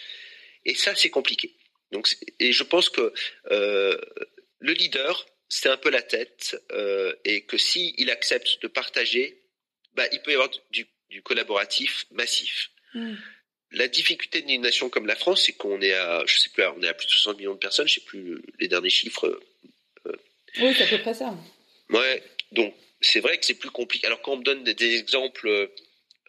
et 0.66 0.76
ça 0.76 0.96
c'est 0.96 1.10
compliqué. 1.10 1.56
Donc, 1.92 2.08
et 2.40 2.52
je 2.52 2.64
pense 2.64 2.90
que 2.90 3.14
le 3.50 4.74
leader, 4.74 5.26
c'est 5.48 5.70
un 5.70 5.78
peu 5.78 5.90
la 5.90 6.02
tête, 6.04 6.56
et 7.26 7.46
que 7.46 7.58
s'il 7.58 8.12
accepte 8.12 8.62
de 8.62 8.68
partager, 8.68 9.40
bah, 9.94 10.08
il 10.12 10.22
peut 10.22 10.32
y 10.32 10.36
avoir 10.36 10.50
du, 10.72 10.88
collaboratif 11.24 12.06
massif. 12.12 12.70
Hmm. 12.94 13.16
La 13.72 13.88
difficulté 13.88 14.42
d'une 14.42 14.62
nation 14.62 14.90
comme 14.90 15.06
la 15.06 15.16
France, 15.16 15.44
c'est 15.46 15.54
qu'on 15.54 15.82
est 15.82 15.94
à, 15.94 16.24
je 16.26 16.40
sais 16.40 16.50
plus, 16.50 16.64
on 16.64 16.82
est 16.82 16.88
à 16.88 16.94
plus 16.94 17.06
de 17.06 17.12
60 17.12 17.38
millions 17.38 17.54
de 17.54 17.60
personnes, 17.60 17.88
je 17.88 17.96
sais 17.96 18.06
plus 18.06 18.42
les 18.60 18.68
derniers 18.68 18.90
chiffres. 18.90 19.40
Euh, 20.58 20.62
oui, 20.62 20.74
c'est 20.78 20.84
à 20.84 20.88
peu 20.88 21.00
près 21.00 21.14
ça. 21.14 21.36
Ouais, 21.90 22.24
donc 22.52 22.74
c'est 23.02 23.20
vrai 23.20 23.38
que 23.38 23.46
c'est 23.46 23.56
plus 23.56 23.72
compliqué. 23.72 24.08
Alors 24.08 24.22
quand 24.22 24.34
on 24.34 24.38
me 24.38 24.44
donne 24.44 24.64
des, 24.64 24.96
exemples 24.96 25.70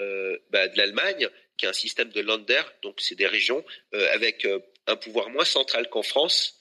euh, 0.01 0.39
bah, 0.51 0.69
de 0.69 0.77
l'Allemagne, 0.77 1.29
qui 1.57 1.67
a 1.67 1.71
un 1.71 1.75
système 1.75 2.11
de 2.11 2.21
Länder, 2.21 2.63
donc 2.83 3.01
c'est 3.01 3.17
des 3.17 3.27
régions 3.27 3.65
euh, 3.95 4.15
avec 4.15 4.47
un 4.87 4.97
pouvoir 4.97 5.29
moins 5.31 5.45
central 5.45 5.89
qu'en 5.91 6.03
France, 6.03 6.60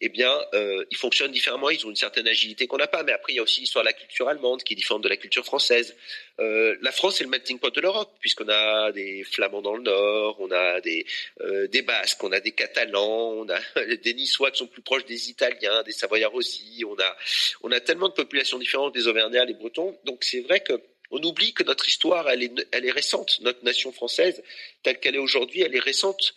eh 0.00 0.08
bien, 0.08 0.32
euh, 0.54 0.84
ils 0.90 0.96
fonctionnent 0.96 1.30
différemment. 1.30 1.70
Ils 1.70 1.86
ont 1.86 1.90
une 1.90 1.96
certaine 1.96 2.26
agilité 2.26 2.66
qu'on 2.66 2.76
n'a 2.76 2.86
pas. 2.86 3.02
Mais 3.02 3.12
après, 3.12 3.32
il 3.32 3.36
y 3.36 3.38
a 3.38 3.42
aussi 3.42 3.60
l'histoire 3.60 3.84
de 3.84 3.88
la 3.88 3.92
culture 3.92 4.28
allemande 4.28 4.62
qui 4.62 4.74
est 4.74 4.76
différente 4.76 5.02
de 5.02 5.08
la 5.08 5.16
culture 5.16 5.44
française. 5.44 5.96
Euh, 6.40 6.76
la 6.82 6.92
France, 6.92 7.16
c'est 7.18 7.24
le 7.24 7.30
melting 7.30 7.58
pot 7.58 7.74
de 7.74 7.80
l'Europe, 7.80 8.10
puisqu'on 8.20 8.48
a 8.48 8.90
des 8.92 9.22
Flamands 9.24 9.62
dans 9.62 9.76
le 9.76 9.82
Nord, 9.82 10.36
on 10.40 10.50
a 10.50 10.80
des, 10.80 11.06
euh, 11.40 11.68
des 11.68 11.82
Basques, 11.82 12.22
on 12.24 12.32
a 12.32 12.40
des 12.40 12.52
Catalans, 12.52 13.32
on 13.32 13.48
a 13.48 13.60
des 14.02 14.14
Niçois 14.14 14.50
qui 14.50 14.58
sont 14.58 14.66
plus 14.66 14.82
proches 14.82 15.04
des 15.04 15.30
Italiens, 15.30 15.82
des 15.82 15.92
Savoyards 15.92 16.34
aussi. 16.34 16.84
On 16.86 16.98
a, 16.98 17.16
on 17.62 17.70
a 17.70 17.80
tellement 17.80 18.08
de 18.08 18.14
populations 18.14 18.58
différentes, 18.58 18.94
des 18.94 19.06
Auvergnats, 19.06 19.44
les 19.44 19.54
Bretons. 19.54 19.98
Donc, 20.04 20.24
c'est 20.24 20.40
vrai 20.40 20.60
que 20.60 20.80
on 21.12 21.22
oublie 21.22 21.52
que 21.52 21.62
notre 21.62 21.88
histoire, 21.88 22.28
elle 22.30 22.42
est, 22.42 22.68
elle 22.72 22.86
est 22.86 22.90
récente. 22.90 23.38
Notre 23.42 23.62
nation 23.64 23.92
française, 23.92 24.42
telle 24.82 24.98
qu'elle 24.98 25.14
est 25.14 25.18
aujourd'hui, 25.18 25.60
elle 25.60 25.76
est 25.76 25.78
récente. 25.78 26.34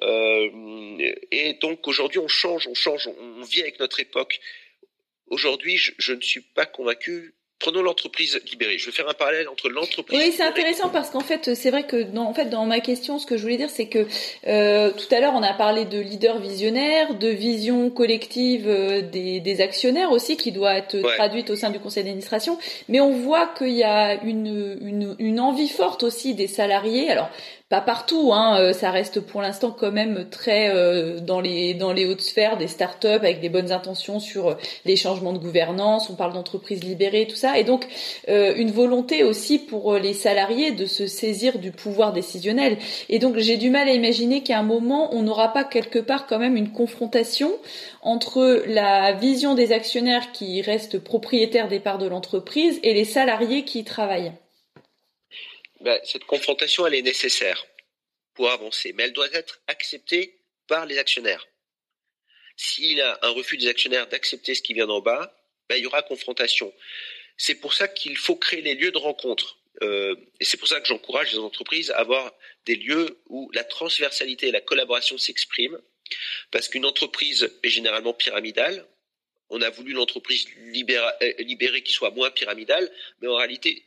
Euh, 0.00 1.12
et 1.32 1.54
donc 1.54 1.86
aujourd'hui, 1.88 2.20
on 2.20 2.28
change, 2.28 2.68
on 2.68 2.74
change, 2.74 3.08
on, 3.08 3.42
vit 3.42 3.62
avec 3.62 3.80
notre 3.80 3.98
époque. 3.98 4.40
Aujourd'hui, 5.26 5.76
je, 5.76 5.92
je, 5.98 6.12
ne 6.12 6.20
suis 6.20 6.40
pas 6.40 6.66
convaincu 6.66 7.34
Prenons 7.62 7.82
l'entreprise 7.82 8.40
libérée. 8.50 8.76
Je 8.76 8.86
vais 8.86 8.92
faire 8.92 9.08
un 9.08 9.14
parallèle 9.14 9.48
entre 9.48 9.68
l'entreprise. 9.68 10.18
Oui, 10.18 10.32
c'est 10.36 10.42
intéressant 10.42 10.88
parce 10.88 11.10
qu'en 11.10 11.20
fait, 11.20 11.54
c'est 11.54 11.70
vrai 11.70 11.86
que 11.86 12.02
dans, 12.02 12.24
en 12.24 12.34
fait, 12.34 12.46
dans 12.46 12.66
ma 12.66 12.80
question, 12.80 13.20
ce 13.20 13.26
que 13.26 13.36
je 13.36 13.42
voulais 13.42 13.56
dire, 13.56 13.70
c'est 13.70 13.86
que 13.86 14.04
euh, 14.48 14.90
tout 14.90 15.14
à 15.14 15.20
l'heure, 15.20 15.34
on 15.36 15.44
a 15.44 15.54
parlé 15.54 15.84
de 15.84 16.00
leader 16.00 16.40
visionnaire, 16.40 17.14
de 17.14 17.28
vision 17.28 17.88
collective 17.88 18.68
euh, 18.68 19.00
des, 19.00 19.38
des, 19.38 19.60
actionnaires 19.60 20.10
aussi, 20.10 20.36
qui 20.36 20.50
doit 20.50 20.74
être 20.74 21.00
traduite 21.14 21.50
au 21.50 21.56
sein 21.56 21.70
du 21.70 21.78
conseil 21.78 22.02
d'administration. 22.02 22.58
Mais 22.88 22.98
on 22.98 23.12
voit 23.12 23.46
qu'il 23.56 23.68
y 23.68 23.84
a 23.84 24.20
une, 24.24 24.78
une, 24.80 25.14
une 25.20 25.38
envie 25.38 25.68
forte 25.68 26.02
aussi 26.02 26.34
des 26.34 26.48
salariés. 26.48 27.10
Alors, 27.10 27.30
pas 27.72 27.80
partout, 27.80 28.34
hein, 28.34 28.60
euh, 28.60 28.74
ça 28.74 28.90
reste 28.90 29.20
pour 29.20 29.40
l'instant 29.40 29.70
quand 29.70 29.92
même 29.92 30.26
très 30.30 30.68
euh, 30.68 31.20
dans 31.20 31.40
les 31.40 32.06
hautes 32.06 32.20
sphères 32.20 32.58
des 32.58 32.68
startups 32.68 33.06
avec 33.06 33.40
des 33.40 33.48
bonnes 33.48 33.72
intentions 33.72 34.20
sur 34.20 34.48
euh, 34.48 34.54
les 34.84 34.94
changements 34.94 35.32
de 35.32 35.38
gouvernance. 35.38 36.10
On 36.10 36.14
parle 36.14 36.34
d'entreprises 36.34 36.84
libérées, 36.84 37.26
tout 37.26 37.34
ça, 37.34 37.58
et 37.58 37.64
donc 37.64 37.86
une 38.28 38.70
volonté 38.70 39.24
aussi 39.24 39.58
pour 39.58 39.94
les 39.94 40.12
salariés 40.12 40.72
de 40.72 40.84
se 40.84 41.06
saisir 41.06 41.58
du 41.58 41.70
pouvoir 41.70 42.12
décisionnel. 42.12 42.76
Et 43.08 43.18
donc 43.18 43.38
j'ai 43.38 43.56
du 43.56 43.70
mal 43.70 43.88
à 43.88 43.94
imaginer 43.94 44.42
qu'à 44.42 44.58
un 44.58 44.62
moment 44.62 45.08
on 45.14 45.22
n'aura 45.22 45.54
pas 45.54 45.64
quelque 45.64 45.98
part 45.98 46.26
quand 46.26 46.38
même 46.38 46.58
une 46.58 46.72
confrontation 46.72 47.52
entre 48.02 48.64
la 48.66 49.12
vision 49.12 49.54
des 49.54 49.72
actionnaires 49.72 50.30
qui 50.32 50.60
restent 50.60 50.98
propriétaires 50.98 51.68
des 51.68 51.80
parts 51.80 51.96
de 51.96 52.06
l'entreprise 52.06 52.78
et 52.82 52.92
les 52.92 53.06
salariés 53.06 53.64
qui 53.64 53.78
y 53.78 53.84
travaillent. 53.84 54.32
Ben, 55.82 56.00
cette 56.04 56.24
confrontation, 56.24 56.86
est 56.86 57.02
nécessaire 57.02 57.66
pour 58.34 58.50
avancer, 58.50 58.92
mais 58.92 59.04
elle 59.04 59.12
doit 59.12 59.32
être 59.32 59.60
acceptée 59.66 60.38
par 60.68 60.86
les 60.86 60.96
actionnaires. 60.98 61.46
S'il 62.56 62.98
y 62.98 63.00
a 63.00 63.18
un 63.22 63.30
refus 63.30 63.56
des 63.56 63.66
actionnaires 63.66 64.06
d'accepter 64.06 64.54
ce 64.54 64.62
qui 64.62 64.74
vient 64.74 64.86
d'en 64.86 65.00
bas, 65.00 65.36
ben, 65.68 65.76
il 65.76 65.82
y 65.82 65.86
aura 65.86 66.02
confrontation. 66.02 66.72
C'est 67.36 67.56
pour 67.56 67.74
ça 67.74 67.88
qu'il 67.88 68.16
faut 68.16 68.36
créer 68.36 68.62
les 68.62 68.76
lieux 68.76 68.92
de 68.92 68.98
rencontre. 68.98 69.58
Euh, 69.82 70.14
et 70.38 70.44
c'est 70.44 70.56
pour 70.56 70.68
ça 70.68 70.80
que 70.80 70.86
j'encourage 70.86 71.32
les 71.32 71.38
entreprises 71.38 71.90
à 71.90 71.98
avoir 71.98 72.32
des 72.64 72.76
lieux 72.76 73.20
où 73.26 73.50
la 73.52 73.64
transversalité 73.64 74.48
et 74.48 74.52
la 74.52 74.60
collaboration 74.60 75.18
s'expriment. 75.18 75.80
Parce 76.52 76.68
qu'une 76.68 76.84
entreprise 76.84 77.50
est 77.62 77.68
généralement 77.70 78.14
pyramidale. 78.14 78.86
On 79.48 79.60
a 79.62 79.70
voulu 79.70 79.94
l'entreprise 79.94 80.46
euh, 80.56 81.32
libérée 81.38 81.82
qui 81.82 81.92
soit 81.92 82.10
moins 82.10 82.30
pyramidale, 82.30 82.88
mais 83.20 83.28
en 83.28 83.36
réalité, 83.36 83.84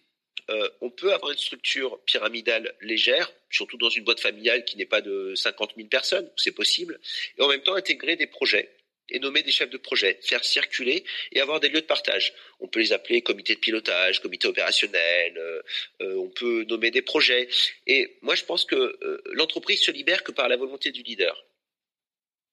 euh, 0.49 0.69
on 0.81 0.89
peut 0.89 1.13
avoir 1.13 1.31
une 1.31 1.37
structure 1.37 1.99
pyramidale 2.05 2.75
légère, 2.81 3.31
surtout 3.49 3.77
dans 3.77 3.89
une 3.89 4.03
boîte 4.03 4.19
familiale 4.19 4.63
qui 4.65 4.77
n'est 4.77 4.85
pas 4.85 5.01
de 5.01 5.33
50 5.35 5.73
000 5.75 5.87
personnes, 5.87 6.29
c'est 6.37 6.51
possible, 6.51 6.99
et 7.37 7.41
en 7.41 7.47
même 7.47 7.61
temps 7.61 7.75
intégrer 7.75 8.15
des 8.15 8.27
projets 8.27 8.69
et 9.09 9.19
nommer 9.19 9.43
des 9.43 9.51
chefs 9.51 9.69
de 9.69 9.77
projet, 9.77 10.19
faire 10.23 10.43
circuler 10.43 11.03
et 11.31 11.39
avoir 11.39 11.59
des 11.59 11.69
lieux 11.69 11.81
de 11.81 11.85
partage. 11.85 12.33
On 12.59 12.67
peut 12.67 12.79
les 12.79 12.91
appeler 12.91 13.21
comité 13.21 13.53
de 13.53 13.59
pilotage, 13.59 14.19
comité 14.19 14.47
opérationnel, 14.47 15.37
euh, 15.37 15.61
euh, 16.01 16.15
on 16.15 16.29
peut 16.29 16.63
nommer 16.67 16.89
des 16.89 17.03
projets. 17.03 17.47
Et 17.85 18.17
moi, 18.21 18.33
je 18.33 18.43
pense 18.43 18.65
que 18.65 18.97
l'entreprise 19.33 19.81
se 19.81 19.91
libère 19.91 20.23
que 20.23 20.31
par 20.31 20.47
la 20.47 20.57
volonté 20.57 20.91
du 20.91 21.03
leader. 21.03 21.45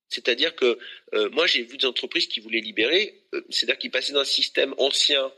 C'est-à-dire 0.09 0.55
que 0.55 0.79
moi, 1.31 1.47
j'ai 1.47 1.63
vu 1.63 1.79
des 1.79 1.87
entreprises 1.87 2.27
qui 2.27 2.41
voulaient 2.41 2.61
libérer, 2.61 3.23
c'est-à-dire 3.49 3.79
qu'ils 3.79 3.91
passaient 3.91 4.13
d'un 4.13 4.25
système 4.25 4.75
ancien 4.77 5.33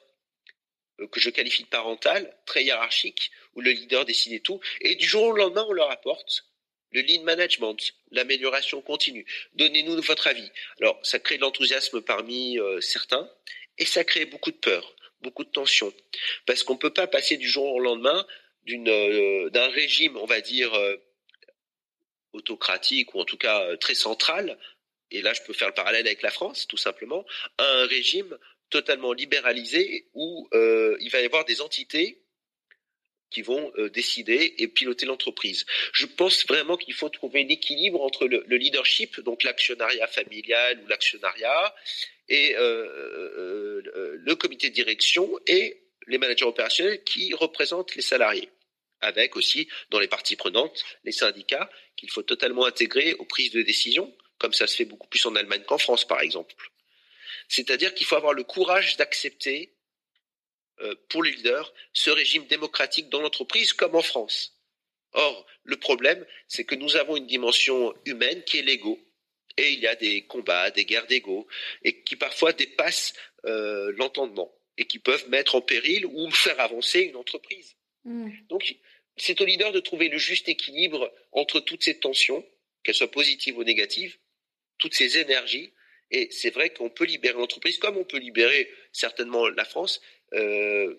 que 1.11 1.21
je 1.21 1.31
qualifie 1.31 1.65
de 1.65 1.69
parental, 1.69 2.35
très 2.47 2.65
hiérarchique, 2.65 3.31
où 3.55 3.61
le 3.61 3.71
leader 3.71 4.05
décidait 4.05 4.41
tout, 4.41 4.61
et 4.81 4.95
du 4.95 5.07
jour 5.07 5.25
au 5.25 5.33
lendemain, 5.33 5.65
on 5.69 5.73
leur 5.73 5.91
apporte 5.91 6.47
le 6.93 7.03
lean 7.03 7.25
management, 7.25 7.77
l'amélioration 8.13 8.81
continue. 8.81 9.27
Donnez-nous 9.55 10.01
votre 10.03 10.29
avis. 10.29 10.49
Alors, 10.81 10.99
ça 11.03 11.19
crée 11.19 11.37
de 11.37 11.41
l'enthousiasme 11.41 12.01
parmi 12.03 12.59
euh, 12.61 12.81
certains, 12.81 13.29
et 13.79 13.85
ça 13.85 14.05
crée 14.05 14.27
beaucoup 14.27 14.53
de 14.53 14.57
peur, 14.57 14.95
beaucoup 15.21 15.43
de 15.43 15.51
tension, 15.51 15.93
parce 16.47 16.63
qu'on 16.63 16.75
ne 16.75 16.79
peut 16.79 16.93
pas 16.93 17.09
passer 17.09 17.37
du 17.37 17.49
jour 17.49 17.73
au 17.73 17.81
lendemain 17.81 18.25
euh, 18.69 19.51
d'un 19.51 19.69
régime, 19.71 20.17
on 20.17 20.27
va 20.27 20.41
dire, 20.41 20.73
autocratique, 22.33 23.15
ou 23.15 23.21
en 23.21 23.25
tout 23.25 23.39
cas 23.39 23.77
très 23.79 23.95
central, 23.95 24.57
et 25.11 25.23
là 25.23 25.33
je 25.33 25.43
peux 25.43 25.53
faire 25.53 25.69
le 25.69 25.75
parallèle 25.75 26.07
avec 26.07 26.23
la 26.23 26.31
France, 26.31 26.67
tout 26.67 26.77
simplement, 26.77 27.25
à 27.59 27.65
un 27.65 27.87
régime 27.87 28.39
totalement 28.71 29.13
libéralisé 29.13 30.09
où 30.15 30.49
euh, 30.53 30.97
il 31.01 31.11
va 31.11 31.21
y 31.21 31.25
avoir 31.25 31.45
des 31.45 31.61
entités 31.61 32.25
qui 33.31 33.43
vont 33.43 33.73
euh, 33.77 33.91
décider 33.91 34.55
et 34.59 34.69
piloter 34.69 35.07
l'entreprise. 35.07 35.67
Je 35.93 36.07
pense 36.07 36.47
vraiment 36.47 36.77
qu'il 36.77 36.95
faut 36.95 37.09
trouver 37.09 37.43
l'équilibre 37.45 38.01
entre 38.01 38.27
le, 38.27 38.45
leadership, 38.49 39.21
donc 39.21 39.43
l'actionnariat 39.43 40.07
familial 40.07 40.81
ou 40.83 40.87
l'actionnariat, 40.87 41.75
et 42.29 42.55
euh, 42.57 43.83
le 44.15 44.35
comité 44.37 44.71
de 44.71 44.75
direction 44.75 45.39
et 45.47 45.85
les 46.07 46.19
managers 46.19 46.45
opérationnels 46.45 47.03
qui 47.05 47.35
représentent 47.35 47.95
les 47.97 48.03
salariés, 48.03 48.51
avec 49.01 49.37
aussi 49.37 49.69
dans 49.91 49.99
les 49.99 50.09
parties 50.09 50.37
prenantes 50.37 50.85
les 51.05 51.13
syndicats 51.13 51.69
qu'il 51.97 52.11
faut 52.11 52.23
totalement 52.23 52.67
intégrer 52.67 53.15
aux 53.15 53.25
prises 53.25 53.53
de 53.53 53.63
décision, 53.63 54.15
comme 54.39 54.53
ça 54.53 54.67
se 54.67 54.77
fait 54.77 54.85
beaucoup 54.85 55.09
plus 55.09 55.25
en 55.27 55.35
Allemagne 55.35 55.63
qu'en 55.67 55.79
France 55.79 56.07
par 56.07 56.21
exemple. 56.21 56.55
C'est-à-dire 57.49 57.95
qu'il 57.95 58.07
faut 58.07 58.17
avoir 58.17 58.33
le 58.33 58.45
courage 58.45 58.97
d'accepter, 58.97 59.75
euh, 60.81 60.95
pour 61.09 61.23
les 61.23 61.33
leaders, 61.33 61.73
ce 61.93 62.11
régime 62.11 62.47
démocratique 62.47 63.09
dans 63.09 63.21
l'entreprise 63.21 63.73
comme 63.73 63.95
en 63.95 64.03
France. 64.03 64.59
Or, 65.13 65.47
le 65.63 65.77
problème, 65.77 66.27
c'est 66.49 66.65
que 66.65 66.75
nous 66.75 66.97
avons 66.97 67.17
une 67.17 67.27
dimension 67.27 67.95
humaine 68.05 68.43
qui 68.45 68.59
est 68.59 68.63
l'ego. 68.63 68.99
Et 69.57 69.73
il 69.73 69.79
y 69.79 69.87
a 69.87 69.95
des 69.95 70.27
combats, 70.27 70.73
des 70.73 70.85
guerres 70.85 71.07
d'ego, 71.07 71.47
et 71.85 72.03
qui 72.03 72.17
parfois 72.17 72.53
dépassent 72.53 73.13
euh, 73.45 73.93
l'entendement, 73.97 74.53
et 74.77 74.87
qui 74.87 74.99
peuvent 74.99 75.29
mettre 75.29 75.55
en 75.55 75.61
péril 75.61 76.07
ou 76.07 76.29
faire 76.33 76.59
avancer 76.59 77.03
une 77.03 77.17
entreprise. 77.17 77.77
Mm. 78.03 78.31
Donc, 78.49 78.77
c'est 79.17 79.41
au 79.41 79.45
leader 79.45 79.71
de 79.71 79.79
trouver 79.79 80.09
le 80.09 80.19
juste 80.19 80.49
équilibre 80.49 81.13
entre 81.31 81.61
toutes 81.61 81.85
ces 81.85 82.01
tensions, 82.01 82.45
qu'elles 82.83 82.97
soient 82.97 83.11
positives 83.11 83.57
ou 83.57 83.63
négatives, 83.63 84.19
toutes 84.79 84.95
ces 84.95 85.19
énergies, 85.19 85.73
et 86.11 86.29
c'est 86.31 86.51
vrai 86.51 86.71
qu'on 86.71 86.91
peut 86.91 87.05
libérer 87.05 87.39
l'entreprise, 87.39 87.79
comme 87.79 87.97
on 87.97 88.05
peut 88.05 88.19
libérer 88.19 88.71
certainement 88.93 89.49
la 89.49 89.65
France, 89.65 90.01
euh, 90.35 90.95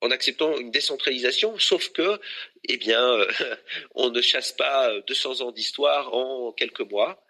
en 0.00 0.10
acceptant 0.10 0.56
une 0.58 0.70
décentralisation, 0.70 1.58
sauf 1.58 1.88
que, 1.90 2.20
eh 2.64 2.76
bien, 2.76 3.02
euh, 3.02 3.26
on 3.94 4.10
ne 4.10 4.20
chasse 4.20 4.52
pas 4.52 5.00
200 5.00 5.40
ans 5.40 5.52
d'histoire 5.52 6.14
en 6.14 6.52
quelques 6.52 6.80
mois. 6.80 7.24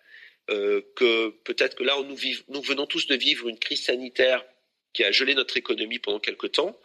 Euh, 0.51 0.81
que 0.97 1.29
peut-être 1.45 1.77
que 1.77 1.85
là, 1.85 1.95
nous, 2.03 2.17
nous 2.49 2.63
venons 2.63 2.87
tous 2.87 3.07
de 3.07 3.15
vivre 3.17 3.49
une 3.49 3.59
crise 3.59 3.85
sanitaire 3.85 4.45
qui 4.95 5.05
a 5.05 5.13
gelé 5.13 5.35
notre 5.35 5.59
économie 5.59 5.99
pendant 5.99 6.21
quelques 6.21 6.53
temps. 6.53 6.79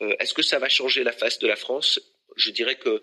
Est-ce 0.00 0.34
que 0.34 0.42
ça 0.42 0.58
va 0.58 0.68
changer 0.68 1.02
la 1.04 1.12
face 1.12 1.38
de 1.38 1.46
la 1.46 1.56
France? 1.56 2.00
Je 2.36 2.50
dirais 2.50 2.76
que 2.76 3.02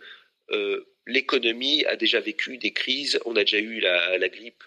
l'économie 1.08 1.86
a 1.86 1.98
déjà 1.98 2.22
vécu 2.22 2.58
des 2.58 2.72
crises. 2.72 3.20
On 3.26 3.36
a 3.36 3.42
déjà 3.42 3.60
eu 3.60 3.80
la 3.82 4.30
grippe 4.30 4.64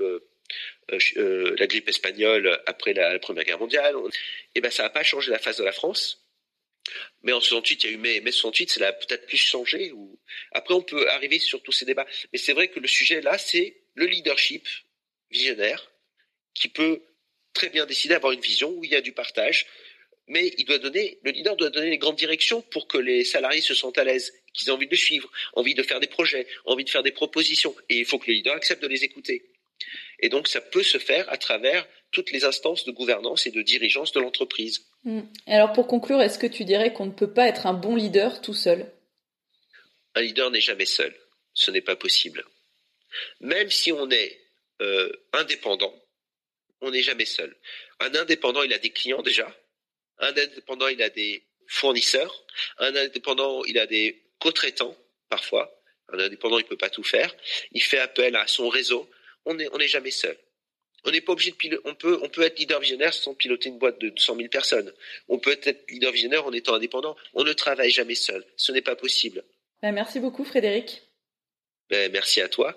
la 0.88 1.66
grippe 1.66 1.88
espagnole 1.88 2.60
après 2.66 2.92
la, 2.92 3.18
Première 3.18 3.44
Guerre 3.44 3.58
mondiale. 3.58 3.94
Et 4.54 4.60
ben 4.60 4.70
ça 4.70 4.82
n'a 4.84 4.90
pas 4.90 5.02
changé 5.02 5.30
la 5.30 5.38
face 5.38 5.56
de 5.56 5.64
la 5.64 5.72
France. 5.72 6.20
Mais 7.22 7.32
en 7.32 7.40
68, 7.40 7.84
il 7.84 7.86
y 7.86 7.90
a 7.90 7.92
eu 7.94 7.98
mai, 7.98 8.20
mai 8.20 8.30
68, 8.30 8.70
ça 8.70 8.86
a 8.86 8.92
peut-être 8.92 9.26
plus 9.26 9.38
changé. 9.38 9.92
Ou... 9.92 10.18
Après, 10.52 10.74
on 10.74 10.82
peut 10.82 11.08
arriver 11.10 11.38
sur 11.38 11.62
tous 11.62 11.72
ces 11.72 11.86
débats. 11.86 12.06
Mais 12.32 12.38
c'est 12.38 12.52
vrai 12.52 12.68
que 12.68 12.80
le 12.80 12.88
sujet 12.88 13.20
là, 13.20 13.38
c'est 13.38 13.76
le 13.94 14.06
leadership 14.06 14.68
visionnaire 15.30 15.90
qui 16.52 16.68
peut 16.68 17.02
très 17.54 17.70
bien 17.70 17.86
décider 17.86 18.14
d'avoir 18.14 18.32
une 18.32 18.40
vision 18.40 18.70
où 18.70 18.84
il 18.84 18.90
y 18.90 18.96
a 18.96 19.00
du 19.00 19.12
partage, 19.12 19.66
mais 20.26 20.52
il 20.58 20.64
doit 20.64 20.78
donner, 20.78 21.18
le 21.22 21.30
leader 21.30 21.56
doit 21.56 21.70
donner 21.70 21.90
les 21.90 21.98
grandes 21.98 22.16
directions 22.16 22.62
pour 22.62 22.88
que 22.88 22.98
les 22.98 23.24
salariés 23.24 23.60
se 23.60 23.74
sentent 23.74 23.98
à 23.98 24.04
l'aise, 24.04 24.32
qu'ils 24.52 24.68
aient 24.68 24.72
envie 24.72 24.86
de 24.86 24.92
le 24.92 24.96
suivre, 24.96 25.30
envie 25.52 25.74
de 25.74 25.82
faire 25.82 26.00
des 26.00 26.06
projets, 26.06 26.46
envie 26.64 26.84
de 26.84 26.90
faire 26.90 27.02
des 27.02 27.12
propositions. 27.12 27.74
Et 27.88 27.98
il 27.98 28.04
faut 28.04 28.18
que 28.18 28.28
le 28.28 28.34
leader 28.34 28.54
accepte 28.54 28.82
de 28.82 28.88
les 28.88 29.04
écouter. 29.04 29.44
Et 30.20 30.28
donc, 30.28 30.48
ça 30.48 30.60
peut 30.60 30.82
se 30.82 30.98
faire 30.98 31.30
à 31.30 31.36
travers 31.36 31.86
toutes 32.10 32.30
les 32.30 32.44
instances 32.44 32.84
de 32.84 32.92
gouvernance 32.92 33.46
et 33.46 33.50
de 33.50 33.62
dirigeance 33.62 34.12
de 34.12 34.20
l'entreprise. 34.20 34.86
Hmm. 35.04 35.22
Alors, 35.46 35.72
pour 35.72 35.86
conclure, 35.86 36.22
est-ce 36.22 36.38
que 36.38 36.46
tu 36.46 36.64
dirais 36.64 36.92
qu'on 36.92 37.06
ne 37.06 37.12
peut 37.12 37.32
pas 37.32 37.48
être 37.48 37.66
un 37.66 37.74
bon 37.74 37.96
leader 37.96 38.40
tout 38.40 38.54
seul? 38.54 38.90
Un 40.14 40.22
leader 40.22 40.50
n'est 40.50 40.60
jamais 40.60 40.86
seul. 40.86 41.14
Ce 41.52 41.70
n'est 41.70 41.80
pas 41.80 41.96
possible. 41.96 42.44
Même 43.40 43.70
si 43.70 43.92
on 43.92 44.10
est 44.10 44.40
euh, 44.80 45.12
indépendant, 45.32 45.94
on 46.80 46.90
n'est 46.90 47.02
jamais 47.02 47.24
seul. 47.24 47.56
Un 48.00 48.14
indépendant, 48.14 48.62
il 48.62 48.72
a 48.72 48.78
des 48.78 48.90
clients 48.90 49.22
déjà. 49.22 49.54
Un 50.18 50.36
indépendant, 50.36 50.88
il 50.88 51.02
a 51.02 51.10
des 51.10 51.44
fournisseurs. 51.66 52.44
Un 52.78 52.94
indépendant, 52.94 53.64
il 53.64 53.78
a 53.78 53.86
des 53.86 54.22
co-traitants 54.38 54.96
parfois. 55.28 55.80
Un 56.12 56.18
indépendant, 56.18 56.58
il 56.58 56.64
peut 56.64 56.76
pas 56.76 56.90
tout 56.90 57.02
faire. 57.02 57.34
Il 57.72 57.82
fait 57.82 57.98
appel 57.98 58.36
à 58.36 58.46
son 58.46 58.68
réseau. 58.68 59.08
On 59.46 59.54
n'est 59.54 59.68
on 59.72 59.78
est 59.78 59.88
jamais 59.88 60.10
seul. 60.10 60.36
On 61.04 61.10
n'est 61.10 61.20
pas 61.20 61.32
obligé 61.32 61.50
de 61.50 61.56
piloter. 61.56 61.82
On 61.88 61.94
peut, 61.94 62.18
on 62.22 62.28
peut 62.28 62.42
être 62.42 62.58
leader 62.58 62.80
visionnaire 62.80 63.12
sans 63.12 63.34
piloter 63.34 63.68
une 63.68 63.78
boîte 63.78 64.00
de 64.00 64.12
100 64.16 64.36
000 64.36 64.48
personnes. 64.48 64.92
On 65.28 65.38
peut 65.38 65.58
être 65.62 65.90
leader 65.90 66.12
visionnaire 66.12 66.46
en 66.46 66.52
étant 66.52 66.74
indépendant. 66.74 67.14
On 67.34 67.44
ne 67.44 67.52
travaille 67.52 67.90
jamais 67.90 68.14
seul. 68.14 68.44
Ce 68.56 68.72
n'est 68.72 68.80
pas 68.80 68.96
possible. 68.96 69.44
Ben, 69.82 69.92
merci 69.92 70.18
beaucoup, 70.18 70.44
Frédéric. 70.44 71.02
Ben, 71.90 72.10
merci 72.10 72.40
à 72.40 72.48
toi. 72.48 72.74